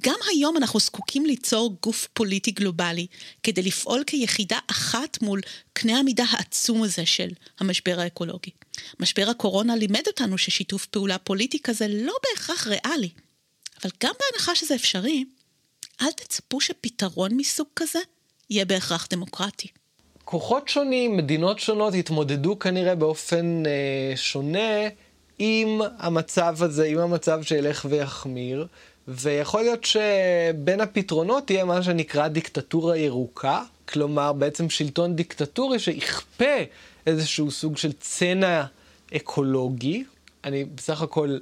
[0.00, 3.06] גם היום אנחנו זקוקים ליצור גוף פוליטי גלובלי
[3.42, 5.40] כדי לפעול כיחידה אחת מול
[5.72, 7.28] קנה המידה העצום הזה של
[7.60, 8.50] המשבר האקולוגי.
[9.00, 13.10] משבר הקורונה לימד אותנו ששיתוף פעולה פוליטי כזה לא בהכרח ריאלי,
[13.82, 15.24] אבל גם בהנחה שזה אפשרי,
[16.00, 17.98] אל תצפו שפתרון מסוג כזה
[18.50, 19.68] יהיה בהכרח דמוקרטי.
[20.30, 24.88] כוחות שונים, מדינות שונות, התמודדו כנראה באופן אה, שונה
[25.38, 28.66] עם המצב הזה, עם המצב שילך ויחמיר,
[29.08, 36.56] ויכול להיות שבין הפתרונות תהיה מה שנקרא דיקטטורה ירוקה, כלומר בעצם שלטון דיקטטורי שיכפה
[37.06, 38.64] איזשהו סוג של צנע
[39.16, 40.04] אקולוגי.
[40.44, 41.38] אני בסך הכל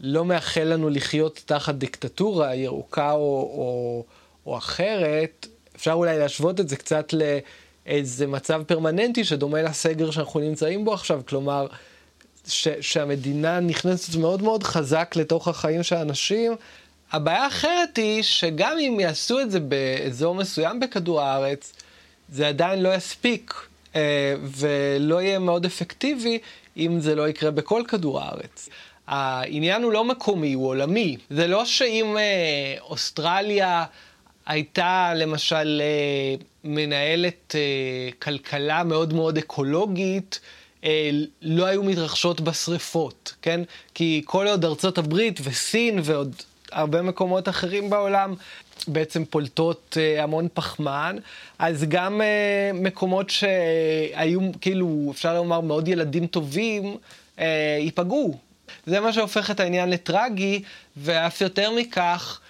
[0.00, 4.04] לא מאחל לנו לחיות תחת דיקטטורה ירוקה או, או,
[4.46, 5.46] או אחרת.
[5.76, 7.38] אפשר אולי להשוות את זה קצת ל...
[7.88, 11.66] איזה מצב פרמננטי שדומה לסגר שאנחנו נמצאים בו עכשיו, כלומר,
[12.46, 16.56] ש, שהמדינה נכנסת מאוד מאוד חזק לתוך החיים של האנשים.
[17.12, 21.72] הבעיה האחרת היא שגם אם יעשו את זה באזור מסוים בכדור הארץ,
[22.28, 23.54] זה עדיין לא יספיק
[23.96, 26.38] אה, ולא יהיה מאוד אפקטיבי
[26.76, 28.68] אם זה לא יקרה בכל כדור הארץ.
[29.06, 31.16] העניין הוא לא מקומי, הוא עולמי.
[31.30, 33.84] זה לא שאם אה, אוסטרליה
[34.46, 36.34] הייתה למשל אה,
[36.68, 40.40] מנהלת אה, כלכלה מאוד מאוד אקולוגית,
[40.84, 41.10] אה,
[41.42, 43.60] לא היו מתרחשות בשריפות, כן?
[43.94, 46.34] כי כל עוד ארצות הברית וסין ועוד
[46.72, 48.34] הרבה מקומות אחרים בעולם
[48.88, 51.16] בעצם פולטות המון פחמן,
[51.58, 52.20] אז גם
[52.74, 56.96] מקומות שהיו כאילו, אפשר לומר, מאוד ילדים טובים,
[57.78, 58.38] ייפגעו.
[58.86, 60.62] זה מה שהופך את העניין לטרגי,
[60.96, 62.47] ואף יותר מכך, אה,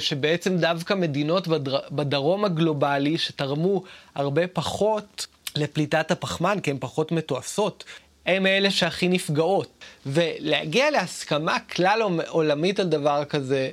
[0.00, 1.78] שבעצם דווקא מדינות בדר...
[1.90, 3.82] בדרום הגלובלי שתרמו
[4.14, 7.84] הרבה פחות לפליטת הפחמן, כי הן פחות מתועשות,
[8.26, 9.68] הן אלה שהכי נפגעות.
[10.06, 13.70] ולהגיע להסכמה כלל עולמית על דבר כזה,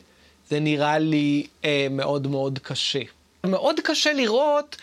[0.50, 3.02] זה נראה לי אה, מאוד מאוד קשה.
[3.45, 4.76] מאוד קשה לראות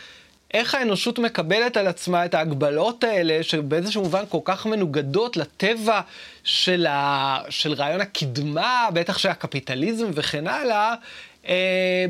[0.54, 6.00] איך האנושות מקבלת על עצמה את ההגבלות האלה, שבאיזשהו מובן כל כך מנוגדות לטבע
[6.44, 7.38] של, ה...
[7.48, 10.94] של רעיון הקדמה, בטח של הקפיטליזם וכן הלאה,
[11.48, 12.06] אה,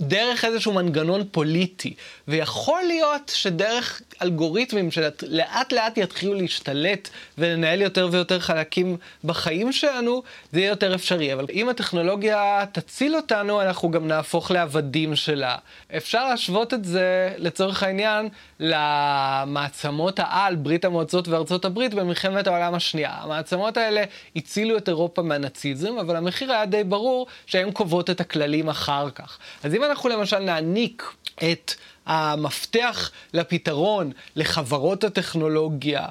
[0.00, 1.94] דרך איזשהו מנגנון פוליטי.
[2.28, 10.22] ויכול להיות שדרך אלגוריתמים שלאט לאט יתחילו להשתלט ולנהל יותר ויותר חלקים בחיים שלנו,
[10.52, 11.32] זה יהיה יותר אפשרי.
[11.32, 15.56] אבל אם הטכנולוגיה תציל אותנו, אנחנו גם נהפוך לעבדים שלה.
[15.96, 18.28] אפשר להשוות את זה, לצורך העניין,
[18.60, 23.12] למעצמות העל, ברית המועצות וארצות הברית, במלחמת העולם השנייה.
[23.20, 24.04] המעצמות האלה
[24.36, 29.38] הצילו את אירופה מהנאציזם, אבל המחיר היה די ברור שהן קובעות את הכללים אחר כך.
[29.64, 31.02] אז אם אנחנו למשל נעניק
[31.36, 31.74] את
[32.06, 36.06] המפתח לפתרון לחברות הטכנולוגיה,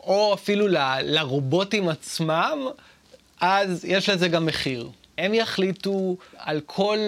[0.00, 2.66] או אפילו ל, לרובוטים עצמם,
[3.40, 4.88] אז יש לזה גם מחיר.
[5.18, 6.98] הם יחליטו על כל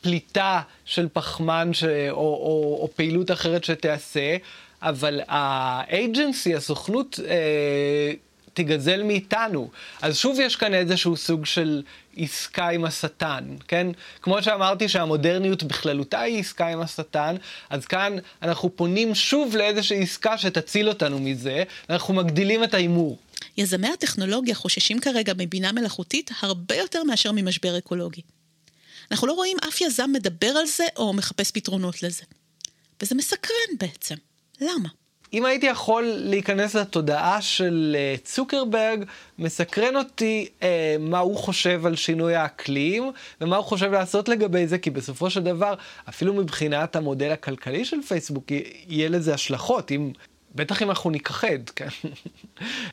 [0.00, 1.84] פליטה של פחמן ש...
[1.84, 4.36] או, או, או פעילות אחרת שתיעשה,
[4.82, 8.12] אבל האג'נסי, הסוכנות, אה,
[8.54, 9.70] תיגזל מאיתנו.
[10.02, 11.82] אז שוב יש כאן איזשהו סוג של
[12.16, 13.86] עסקה עם השטן, כן?
[14.22, 17.36] כמו שאמרתי שהמודרניות בכללותה היא עסקה עם השטן,
[17.70, 23.18] אז כאן אנחנו פונים שוב לאיזושהי עסקה שתציל אותנו מזה, ואנחנו מגדילים את ההימור.
[23.56, 28.20] יזמי הטכנולוגיה חוששים כרגע מבינה מלאכותית הרבה יותר מאשר ממשבר אקולוגי.
[29.10, 32.22] אנחנו לא רואים אף יזם מדבר על זה או מחפש פתרונות לזה.
[33.02, 34.14] וזה מסקרן בעצם.
[34.60, 34.88] למה?
[35.34, 39.04] אם הייתי יכול להיכנס לתודעה של אה, צוקרברג,
[39.38, 44.78] מסקרן אותי אה, מה הוא חושב על שינוי האקלים, ומה הוא חושב לעשות לגבי זה,
[44.78, 45.74] כי בסופו של דבר,
[46.08, 48.44] אפילו מבחינת המודל הכלכלי של פייסבוק,
[48.88, 50.12] יהיה לזה השלכות, אם...
[50.56, 51.88] בטח אם אנחנו נכחד, כן?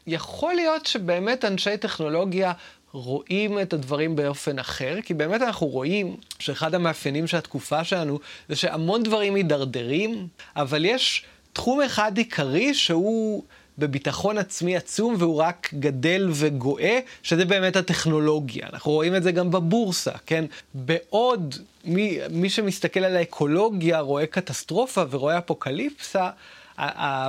[0.07, 2.53] יכול להיות שבאמת אנשי טכנולוגיה
[2.91, 8.55] רואים את הדברים באופן אחר, כי באמת אנחנו רואים שאחד המאפיינים של התקופה שלנו זה
[8.55, 13.43] שהמון דברים מידרדרים, אבל יש תחום אחד עיקרי שהוא
[13.77, 18.67] בביטחון עצמי עצום והוא רק גדל וגואה, שזה באמת הטכנולוגיה.
[18.73, 20.45] אנחנו רואים את זה גם בבורסה, כן?
[20.73, 26.29] בעוד מי, מי שמסתכל על האקולוגיה רואה קטסטרופה ורואה אפוקליפסה,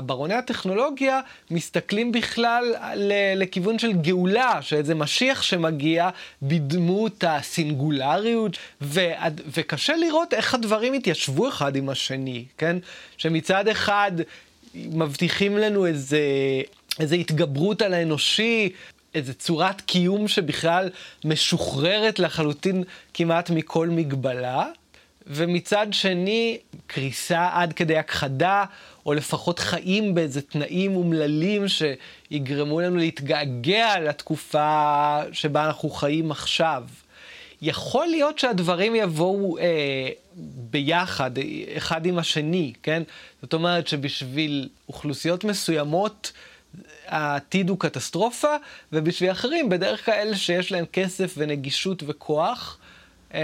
[0.06, 2.74] ברוני הטכנולוגיה מסתכלים בכלל
[3.36, 6.10] לכיוון של גאולה, של איזה משיח שמגיע
[6.42, 9.00] בדמות הסינגולריות, ו,
[9.56, 12.76] וקשה לראות איך הדברים התיישבו אחד עם השני, כן?
[13.16, 14.12] שמצד אחד
[14.74, 16.20] מבטיחים לנו איזה,
[17.00, 18.72] איזה התגברות על האנושי,
[19.14, 20.90] איזה צורת קיום שבכלל
[21.24, 24.66] משוחררת לחלוטין כמעט מכל מגבלה,
[25.26, 28.64] ומצד שני, קריסה עד כדי הכחדה,
[29.06, 36.84] או לפחות חיים באיזה תנאים אומללים שיגרמו לנו להתגעגע לתקופה שבה אנחנו חיים עכשיו.
[37.62, 40.08] יכול להיות שהדברים יבואו אה,
[40.70, 41.30] ביחד,
[41.76, 43.02] אחד עם השני, כן?
[43.42, 46.32] זאת אומרת שבשביל אוכלוסיות מסוימות
[47.06, 48.56] העתיד הוא קטסטרופה,
[48.92, 52.78] ובשביל אחרים, בדרך כלל אלה שיש להם כסף ונגישות וכוח,
[53.30, 53.40] הם,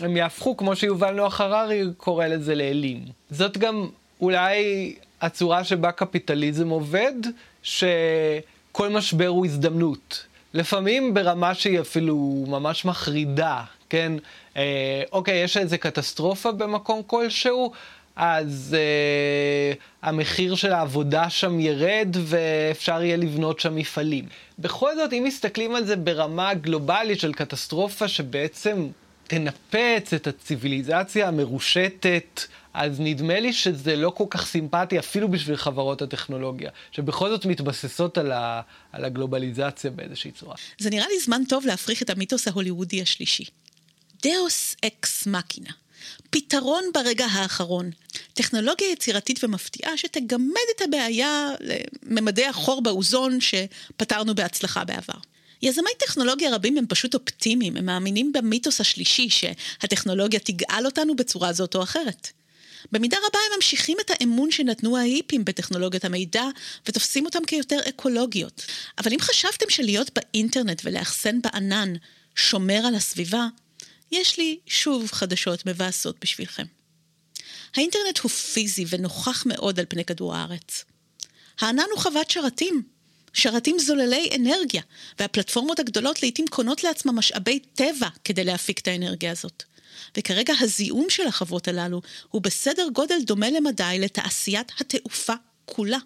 [0.00, 3.04] הם יהפכו, כמו שיובל נוח הררי קורא לזה, לאלים.
[3.30, 3.88] זאת גם
[4.22, 7.14] אולי הצורה שבה קפיטליזם עובד,
[7.62, 10.26] שכל משבר הוא הזדמנות.
[10.54, 14.12] לפעמים ברמה שהיא אפילו ממש מחרידה, כן?
[14.56, 17.72] אה, אוקיי, יש איזה קטסטרופה במקום כלשהו,
[18.16, 24.24] אז אה, המחיר של העבודה שם ירד ואפשר יהיה לבנות שם מפעלים.
[24.58, 28.88] בכל זאת, אם מסתכלים על זה ברמה גלובלית של קטסטרופה שבעצם
[29.32, 32.40] תנפץ את הציוויליזציה המרושטת,
[32.74, 38.18] אז נדמה לי שזה לא כל כך סימפטי אפילו בשביל חברות הטכנולוגיה, שבכל זאת מתבססות
[38.18, 38.60] על, ה,
[38.92, 40.54] על הגלובליזציה באיזושהי צורה.
[40.78, 43.44] זה נראה לי זמן טוב להפריך את המיתוס ההוליוודי השלישי.
[44.22, 45.70] דאוס אקס מקינה.
[46.30, 47.90] פתרון ברגע האחרון.
[48.34, 55.31] טכנולוגיה יצירתית ומפתיעה שתגמד את הבעיה לממדי החור באוזון שפתרנו בהצלחה בעבר.
[55.62, 61.74] יזמי טכנולוגיה רבים הם פשוט אופטימיים, הם מאמינים במיתוס השלישי שהטכנולוגיה תגאל אותנו בצורה זאת
[61.74, 62.28] או אחרת.
[62.92, 66.44] במידה רבה הם ממשיכים את האמון שנתנו ההיפים בטכנולוגיות המידע
[66.86, 68.66] ותופסים אותם כיותר אקולוגיות.
[68.98, 71.92] אבל אם חשבתם שלהיות באינטרנט ולאחסן בענן
[72.34, 73.46] שומר על הסביבה,
[74.12, 76.64] יש לי שוב חדשות מבאסות בשבילכם.
[77.76, 80.84] האינטרנט הוא פיזי ונוכח מאוד על פני כדור הארץ.
[81.60, 82.82] הענן הוא חוות שרתים,
[83.32, 84.82] שרתים זוללי אנרגיה,
[85.18, 89.62] והפלטפורמות הגדולות לעיתים קונות לעצמם משאבי טבע כדי להפיק את האנרגיה הזאת.
[90.16, 95.98] וכרגע הזיהום של החוות הללו הוא בסדר גודל דומה למדי לתעשיית התעופה כולה.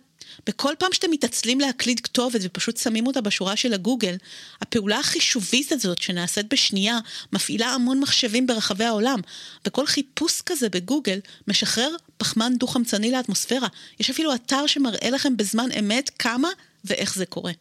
[0.47, 4.17] בכל פעם שאתם מתעצלים להקליד כתובת ופשוט שמים אותה בשורה של הגוגל,
[4.61, 6.99] הפעולה החישובית הזאת שנעשית בשנייה
[7.33, 9.21] מפעילה המון מחשבים ברחבי העולם,
[9.67, 13.69] וכל חיפוש כזה בגוגל משחרר פחמן דו-חמצני לאטמוספירה.
[14.01, 16.49] יש אפילו אתר שמראה לכם בזמן אמת כמה
[16.87, 17.53] ואיך זה קורה.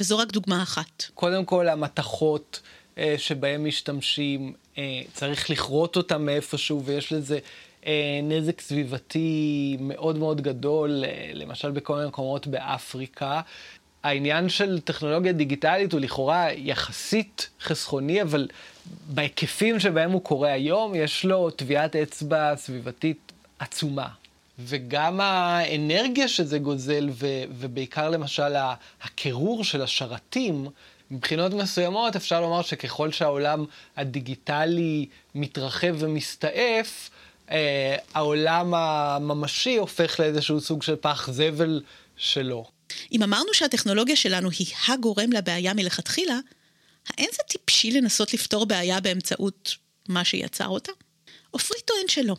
[0.00, 1.04] וזו רק דוגמה אחת.
[1.14, 2.60] קודם כל, המתכות
[2.98, 7.38] אה, שבהם משתמשים, אה, צריך לכרות אותם מאיפשהו, ויש לזה
[7.86, 13.40] אה, נזק סביבתי מאוד מאוד גדול, אה, למשל בכל מיני מקומות באפריקה.
[14.02, 18.48] העניין של טכנולוגיה דיגיטלית הוא לכאורה יחסית חסכוני, אבל
[19.06, 24.08] בהיקפים שבהם הוא קורה היום, יש לו טביעת אצבע סביבתית עצומה.
[24.58, 28.52] וגם האנרגיה שזה גוזל, ו- ובעיקר למשל
[29.02, 30.68] הקירור של השרתים,
[31.10, 33.64] מבחינות מסוימות אפשר לומר שככל שהעולם
[33.96, 37.10] הדיגיטלי מתרחב ומסתעף,
[37.50, 41.82] אה, העולם הממשי הופך לאיזשהו סוג של פח זבל
[42.16, 42.64] שלו.
[43.12, 46.38] אם אמרנו שהטכנולוגיה שלנו היא הגורם לבעיה מלכתחילה,
[47.08, 49.74] האין זה טיפשי לנסות לפתור בעיה באמצעות
[50.08, 50.92] מה שיצר אותה?
[51.50, 52.36] עופרי טוען שלא.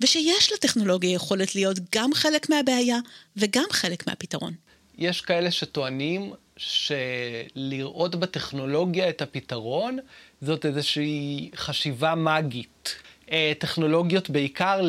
[0.00, 2.98] ושיש לטכנולוגיה יכולת להיות גם חלק מהבעיה
[3.36, 4.52] וגם חלק מהפתרון.
[4.98, 9.98] יש כאלה שטוענים שלראות בטכנולוגיה את הפתרון
[10.42, 12.94] זאת איזושהי חשיבה מגית.
[13.32, 14.80] אה, טכנולוגיות בעיקר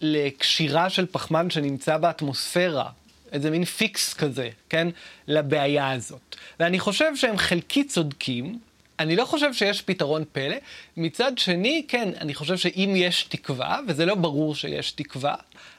[0.00, 2.90] לקשירה של פחמן שנמצא באטמוספירה,
[3.32, 4.88] איזה מין פיקס כזה, כן?
[5.28, 6.36] לבעיה הזאת.
[6.60, 8.58] ואני חושב שהם חלקית צודקים,
[8.98, 10.56] אני לא חושב שיש פתרון פלא.
[10.96, 15.34] מצד שני, כן, אני חושב שאם יש תקווה, וזה לא ברור שיש תקווה,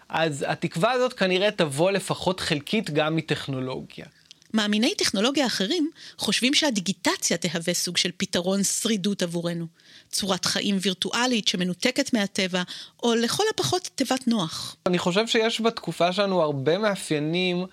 [0.09, 4.05] אז התקווה הזאת כנראה תבוא לפחות חלקית גם מטכנולוגיה.
[4.53, 9.68] מאמיני טכנולוגיה אחרים חושבים שהדיגיטציה תהווה סוג של פתרון שרידות עבורנו.
[10.09, 12.63] צורת חיים וירטואלית שמנותקת מהטבע,
[13.03, 14.76] או לכל הפחות תיבת נוח.
[14.86, 17.66] אני חושב שיש בתקופה שלנו הרבה מאפיינים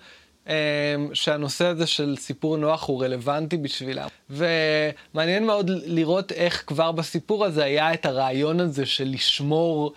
[1.13, 4.07] שהנושא הזה של סיפור נוח הוא רלוונטי בשבילם.
[4.29, 9.93] ומעניין מאוד לראות איך כבר בסיפור הזה היה את הרעיון הזה של לשמור,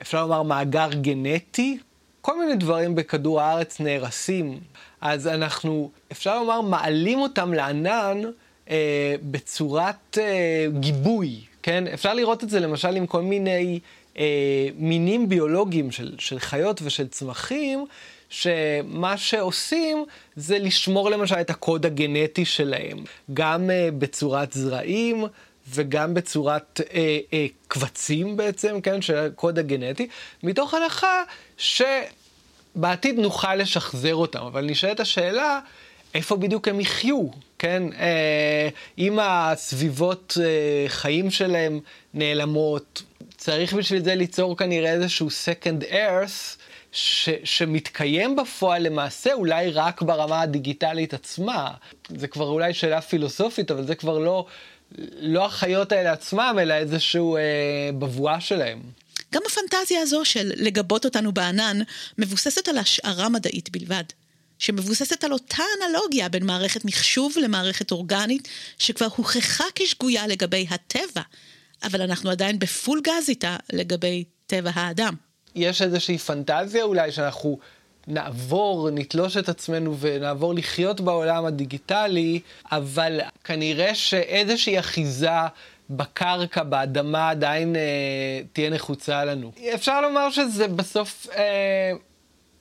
[0.00, 1.78] אפשר לומר, מאגר גנטי.
[2.20, 4.60] כל מיני דברים בכדור הארץ נהרסים.
[5.00, 8.20] אז אנחנו, אפשר לומר, מעלים אותם לענן
[8.70, 11.86] אה, בצורת אה, גיבוי, כן?
[11.86, 13.80] אפשר לראות את זה למשל עם כל מיני
[14.18, 17.86] אה, מינים ביולוגיים של, של חיות ושל צמחים,
[18.30, 20.04] שמה שעושים
[20.36, 22.98] זה לשמור למשל את הקוד הגנטי שלהם,
[23.34, 25.26] גם אה, בצורת זרעים.
[25.74, 30.08] וגם בצורת אה, אה, קבצים בעצם, כן, של הקוד הגנטי,
[30.42, 31.22] מתוך הנחה
[31.56, 34.38] שבעתיד נוכל לשחזר אותם.
[34.38, 35.60] אבל נשאלת השאלה,
[36.14, 37.26] איפה בדיוק הם יחיו,
[37.58, 37.82] כן?
[37.98, 38.68] אה,
[38.98, 41.80] אם הסביבות אה, חיים שלהם
[42.14, 43.02] נעלמות,
[43.36, 46.59] צריך בשביל זה ליצור כנראה איזשהו second earth.
[46.92, 51.70] ש, שמתקיים בפועל למעשה אולי רק ברמה הדיגיטלית עצמה.
[52.08, 54.46] זה כבר אולי שאלה פילוסופית, אבל זה כבר לא,
[55.20, 57.42] לא החיות האלה עצמם, אלא איזשהו אה,
[57.98, 58.82] בבואה שלהם.
[59.34, 61.78] גם הפנטזיה הזו של לגבות אותנו בענן
[62.18, 64.04] מבוססת על השערה מדעית בלבד.
[64.58, 71.22] שמבוססת על אותה אנלוגיה בין מערכת מחשוב למערכת אורגנית, שכבר הוכחה כשגויה לגבי הטבע,
[71.82, 75.14] אבל אנחנו עדיין בפול גז איתה לגבי טבע האדם.
[75.54, 77.58] יש איזושהי פנטזיה אולי שאנחנו
[78.06, 82.40] נעבור, נתלוש את עצמנו ונעבור לחיות בעולם הדיגיטלי,
[82.72, 85.30] אבל כנראה שאיזושהי אחיזה
[85.90, 87.80] בקרקע, באדמה, עדיין אה,
[88.52, 89.52] תהיה נחוצה לנו.
[89.74, 91.92] אפשר לומר שזה בסוף אה,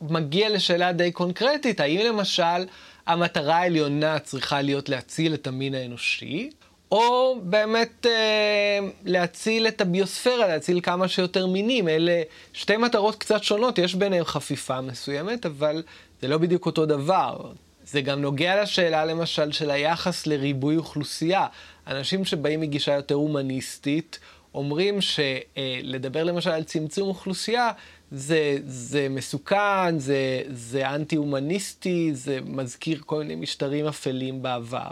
[0.01, 2.65] מגיע לשאלה די קונקרטית, האם למשל
[3.07, 6.49] המטרה העליונה צריכה להיות להציל את המין האנושי,
[6.91, 11.87] או באמת אה, להציל את הביוספירה, להציל כמה שיותר מינים.
[11.87, 12.21] אלה
[12.53, 15.83] שתי מטרות קצת שונות, יש ביניהן חפיפה מסוימת, אבל
[16.21, 17.51] זה לא בדיוק אותו דבר.
[17.85, 21.47] זה גם נוגע לשאלה למשל של היחס לריבוי אוכלוסייה.
[21.87, 24.19] אנשים שבאים מגישה יותר הומניסטית,
[24.53, 27.71] אומרים שלדבר למשל על צמצום אוכלוסייה,
[28.11, 34.91] זה, זה מסוכן, זה, זה אנטי-הומניסטי, זה מזכיר כל מיני משטרים אפלים בעבר.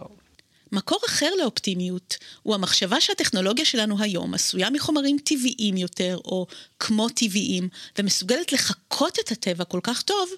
[0.72, 6.47] מקור אחר לאופטימיות הוא המחשבה שהטכנולוגיה שלנו היום עשויה מחומרים טבעיים יותר, או
[6.80, 10.30] כמו טבעיים, ומסוגלת לחקות את הטבע כל כך טוב,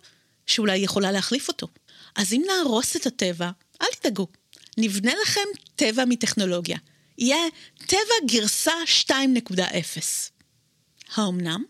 [0.46, 1.68] שאולי היא יכולה להחליף אותו.
[2.16, 3.50] אז אם נהרוס את הטבע,
[3.82, 4.28] אל תדאגו,
[4.78, 5.42] נבנה לכם
[5.76, 6.78] טבע מטכנולוגיה.
[7.18, 7.38] יהיה
[7.88, 8.74] טבע גרסה
[9.10, 9.14] 2.0.
[11.16, 11.64] האמנם?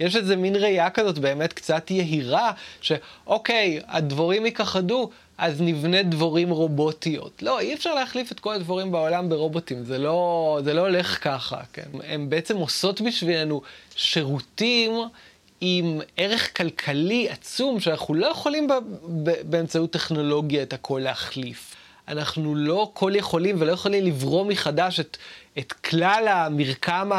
[0.00, 7.42] יש איזה מין ראייה כזאת באמת קצת יהירה, שאוקיי, הדבורים ייכחדו, אז נבנה דבורים רובוטיות.
[7.42, 11.60] לא, אי אפשר להחליף את כל הדבורים בעולם ברובוטים, זה לא, זה לא הולך ככה,
[11.72, 11.90] כן?
[12.08, 13.62] הן בעצם עושות בשבילנו
[13.96, 14.92] שירותים
[15.60, 18.68] עם ערך כלכלי עצום, שאנחנו לא יכולים
[19.42, 21.74] באמצעות טכנולוגיה את הכל להחליף.
[22.08, 25.16] אנחנו לא כל יכולים ולא יכולים לברוא מחדש את,
[25.58, 27.10] את כלל המרקם.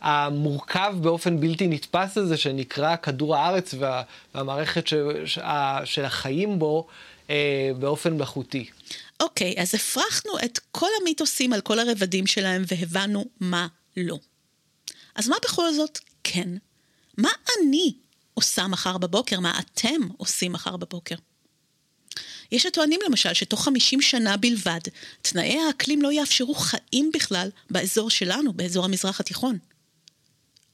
[0.00, 4.02] המורכב באופן בלתי נתפס הזה שנקרא כדור הארץ וה,
[4.34, 4.94] והמערכת ש,
[5.24, 5.38] ש,
[5.84, 6.86] של החיים בו
[7.30, 8.70] אה, באופן מלאכותי.
[9.20, 14.18] אוקיי, okay, אז הפרחנו את כל המיתוסים על כל הרבדים שלהם והבנו מה לא.
[15.14, 16.48] אז מה בכל זאת כן?
[17.18, 17.92] מה אני
[18.34, 19.40] עושה מחר בבוקר?
[19.40, 21.14] מה אתם עושים מחר בבוקר?
[22.52, 24.80] יש הטוענים למשל שתוך 50 שנה בלבד,
[25.22, 29.58] תנאי האקלים לא יאפשרו חיים בכלל באזור שלנו, באזור המזרח התיכון.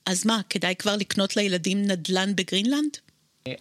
[0.06, 2.96] אז מה, כדאי כבר לקנות לילדים נדל"ן בגרינלנד?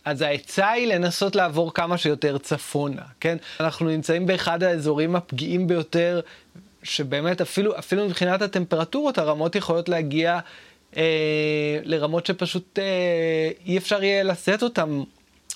[0.06, 3.38] אז העצה היא לנסות לעבור כמה שיותר צפונה, כן?
[3.60, 6.22] אנחנו נמצאים באחד האזורים הפגיעים ביותר,
[6.84, 10.40] שבאמת אפילו, אפילו מבחינת הטמפרטורות, הרמות יכולות להגיע
[10.98, 15.04] אה, לרמות שפשוט אה, אי אפשר יהיה לשאת אותן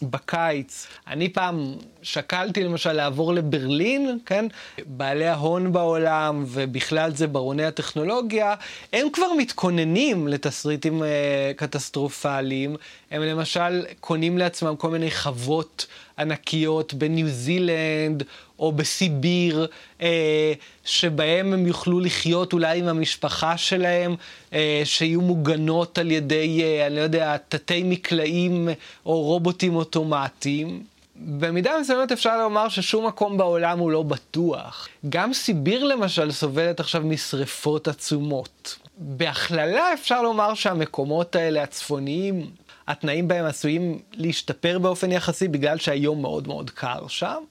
[0.02, 0.88] בקיץ.
[1.08, 4.46] אני פעם שקלתי למשל לעבור לברלין, כן?
[4.86, 8.56] בעלי ההון בעולם, ובכלל זה ברוני הטכנולוגיה,
[8.94, 12.76] הם כבר מתכוננים לתסריטים אה, קטסטרופליים.
[13.12, 15.86] הם למשל קונים לעצמם כל מיני חוות
[16.20, 18.24] ענקיות בניו זילנד
[18.60, 19.68] או בסיביר,
[20.02, 20.54] אה,
[20.86, 24.16] שבהם הם יוכלו לחיות אולי עם המשפחה שלהם,
[24.54, 28.70] אה, שיהיו מוגנות על ידי, אה, אני לא יודע, תתי מקלעים
[29.06, 30.84] או רובוטים אוטומטיים.
[31.20, 34.88] במידה מסוימת אפשר לומר ששום מקום בעולם הוא לא בטוח.
[35.10, 38.78] גם סיביר למשל סובלת עכשיו משרפות עצומות.
[38.98, 42.50] בהכללה אפשר לומר שהמקומות האלה הצפוניים,
[42.88, 47.44] התנאים בהם עשויים להשתפר באופן יחסי בגלל שהיום מאוד מאוד קר שם,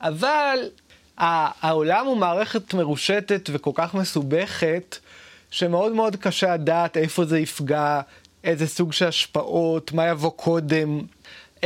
[0.00, 0.58] אבל
[1.18, 4.98] העולם הוא מערכת מרושתת וכל כך מסובכת,
[5.50, 8.00] שמאוד מאוד קשה לדעת איפה זה יפגע,
[8.44, 11.00] איזה סוג של השפעות, מה יבוא קודם.
[11.62, 11.64] Uh,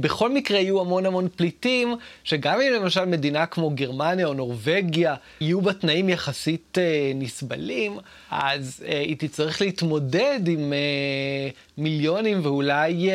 [0.00, 5.60] בכל מקרה יהיו המון המון פליטים, שגם אם למשל מדינה כמו גרמניה או נורבגיה יהיו
[5.60, 6.80] בה תנאים יחסית uh,
[7.14, 7.98] נסבלים,
[8.30, 13.12] אז uh, היא תצטרך להתמודד עם uh, מיליונים ואולי uh,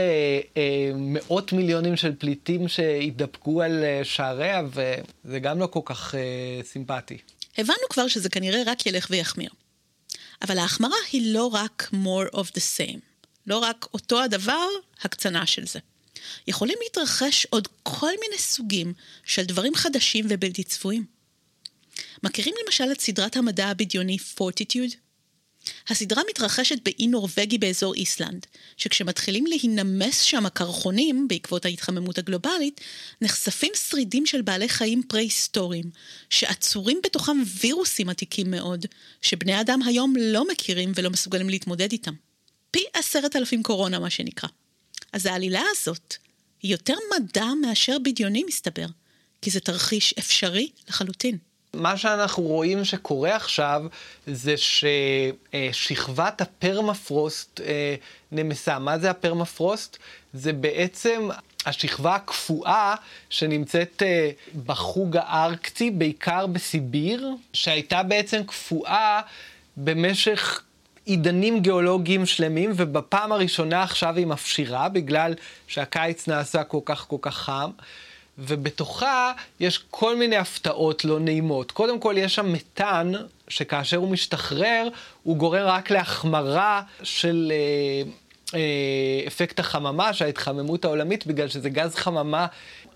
[0.56, 0.60] uh,
[0.96, 7.18] מאות מיליונים של פליטים שיתדפקו על uh, שעריה, וזה גם לא כל כך uh, סימפטי.
[7.58, 9.50] הבנו כבר שזה כנראה רק ילך ויחמיר.
[10.42, 13.00] אבל ההחמרה היא לא רק more of the same.
[13.48, 14.68] לא רק אותו הדבר,
[15.02, 15.80] הקצנה של זה.
[16.48, 18.94] יכולים להתרחש עוד כל מיני סוגים
[19.26, 21.06] של דברים חדשים ובלתי צפויים.
[22.24, 24.96] מכירים למשל את סדרת המדע הבדיוני Fortitude?
[25.88, 28.46] הסדרה מתרחשת באי נורבגי באזור איסלנד,
[28.78, 32.82] שכשמתחילים להינמס שם הקרחונים בעקבות ההתחממות הגלובלית,
[33.22, 35.90] נחשפים שרידים של בעלי חיים פרה-היסטוריים,
[36.30, 38.86] שעצורים בתוכם וירוסים עתיקים מאוד,
[39.22, 42.14] שבני אדם היום לא מכירים ולא מסוגלים להתמודד איתם.
[42.72, 44.50] פי עשרת אלפים קורונה, מה שנקרא.
[45.14, 46.16] אז העלילה הזאת
[46.62, 48.86] היא יותר מדע מאשר בדיוני, מסתבר,
[49.42, 51.38] כי זה תרחיש אפשרי לחלוטין.
[51.74, 53.84] מה שאנחנו רואים שקורה עכשיו
[54.28, 57.96] זה ששכבת הפרמפרוסט אה,
[58.32, 58.80] נמסה.
[58.80, 59.98] מה זה הפרמפרוסט?
[60.34, 61.30] זה בעצם
[61.66, 62.96] השכבה הקפואה
[63.30, 64.32] שנמצאת אה,
[64.66, 69.22] בחוג הארקטי, בעיקר בסיביר, שהייתה בעצם קפואה
[69.78, 70.62] במשך
[71.10, 75.34] עידנים גיאולוגיים שלמים, ובפעם הראשונה עכשיו היא מפשירה, בגלל
[75.68, 77.70] שהקיץ נעשה כל כך כל כך חם.
[78.38, 81.72] ובתוכה יש כל מיני הפתעות לא נעימות.
[81.72, 83.12] קודם כל, יש שם מתאן,
[83.48, 84.88] שכאשר הוא משתחרר,
[85.24, 88.12] הוא גורם רק להחמרה של אה,
[88.60, 92.48] אה, אפקט החממה, של ההתחממות העולמית, בגלל שזה גז חממה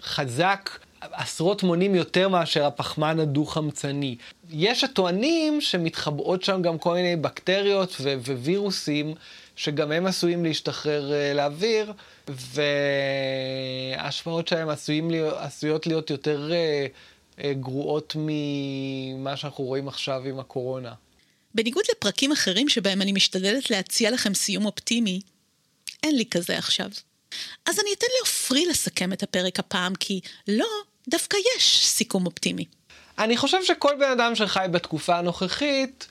[0.03, 0.69] חזק.
[1.11, 4.15] עשרות מונים יותר מאשר הפחמן הדו-חמצני.
[4.49, 9.13] יש הטוענים שמתחבאות שם גם כל מיני בקטריות ו- ווירוסים,
[9.55, 11.93] שגם הם עשויים להשתחרר uh, לאוויר,
[13.97, 14.69] וההשפעות שלהם
[15.09, 16.53] להיות, עשויות להיות יותר uh,
[17.39, 20.93] uh, גרועות ממה שאנחנו רואים עכשיו עם הקורונה.
[21.55, 25.21] בניגוד לפרקים אחרים שבהם אני משתדלת להציע לכם סיום אופטימי,
[26.03, 26.89] אין לי כזה עכשיו.
[27.65, 30.67] אז אני אתן לעופרי לסכם את הפרק הפעם, כי לא,
[31.09, 32.65] דווקא יש סיכום אופטימי.
[33.19, 36.07] אני חושב שכל בן אדם שחי בתקופה הנוכחית,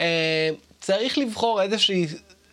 [0.00, 2.06] אה, צריך לבחור איזושהי,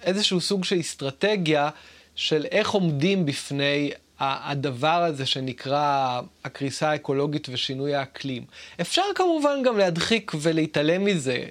[0.03, 1.69] איזשהו סוג של אסטרטגיה
[2.15, 8.45] של איך עומדים בפני הדבר הזה שנקרא הקריסה האקולוגית ושינוי האקלים.
[8.81, 11.43] אפשר כמובן גם להדחיק ולהתעלם מזה.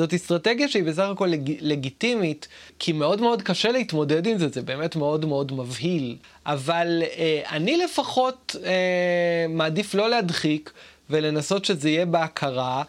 [0.00, 1.52] זאת אסטרטגיה שהיא בסך הכל לג...
[1.60, 2.48] לגיטימית,
[2.78, 6.16] כי מאוד מאוד קשה להתמודד עם זה, זה באמת מאוד מאוד מבהיל.
[6.46, 10.72] אבל אה, אני לפחות אה, מעדיף לא להדחיק
[11.10, 12.82] ולנסות שזה יהיה בהכרה.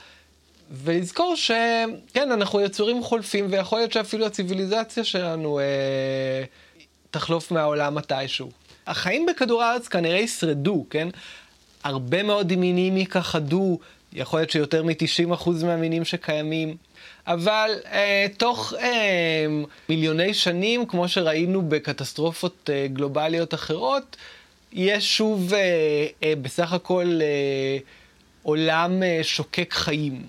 [0.71, 6.43] ולזכור שכן, אנחנו יצורים חולפים, ויכול להיות שאפילו הציוויליזציה שלנו אה,
[7.11, 8.51] תחלוף מהעולם מתישהו.
[8.87, 11.07] החיים בכדור הארץ כנראה ישרדו, כן?
[11.83, 13.79] הרבה מאוד מינים ייכחדו,
[14.13, 16.77] יכול להיות שיותר מ-90% מהמינים שקיימים,
[17.27, 19.45] אבל אה, תוך אה,
[19.89, 24.17] מיליוני שנים, כמו שראינו בקטסטרופות אה, גלובליות אחרות,
[24.73, 25.59] יהיה שוב אה,
[26.23, 27.77] אה, בסך הכל אה,
[28.43, 30.21] עולם אה, שוקק חיים.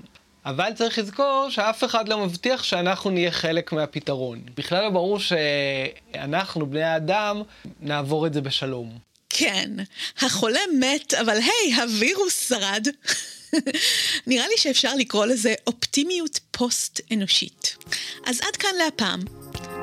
[0.46, 4.40] אבל צריך לזכור שאף אחד לא מבטיח שאנחנו נהיה חלק מהפתרון.
[4.56, 7.42] בכלל לא ברור שאנחנו, בני האדם,
[7.80, 8.98] נעבור את זה בשלום.
[9.30, 9.70] כן,
[10.20, 12.86] החולה מת, אבל היי, הווירוס שרד.
[14.26, 17.76] נראה לי שאפשר לקרוא לזה אופטימיות פוסט-אנושית.
[18.26, 19.20] אז עד כאן להפעם.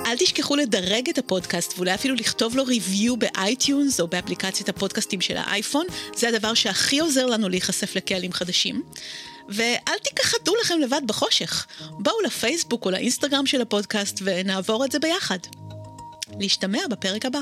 [0.06, 5.22] אל תשכחו לדרג את הפודקאסט ואולי אפילו לכתוב לו review ב iTunes או באפליקציית הפודקאסטים
[5.22, 8.84] של האייפון, זה הדבר שהכי עוזר לנו להיחשף לקהלים חדשים.
[9.50, 11.68] ואל תיכחדו לכם לבד בחושך.
[11.90, 15.40] בואו לפייסבוק או לאינסטגרם של הפודקאסט ונעבור את זה ביחד.
[16.40, 17.40] להשתמע בפרק הבא.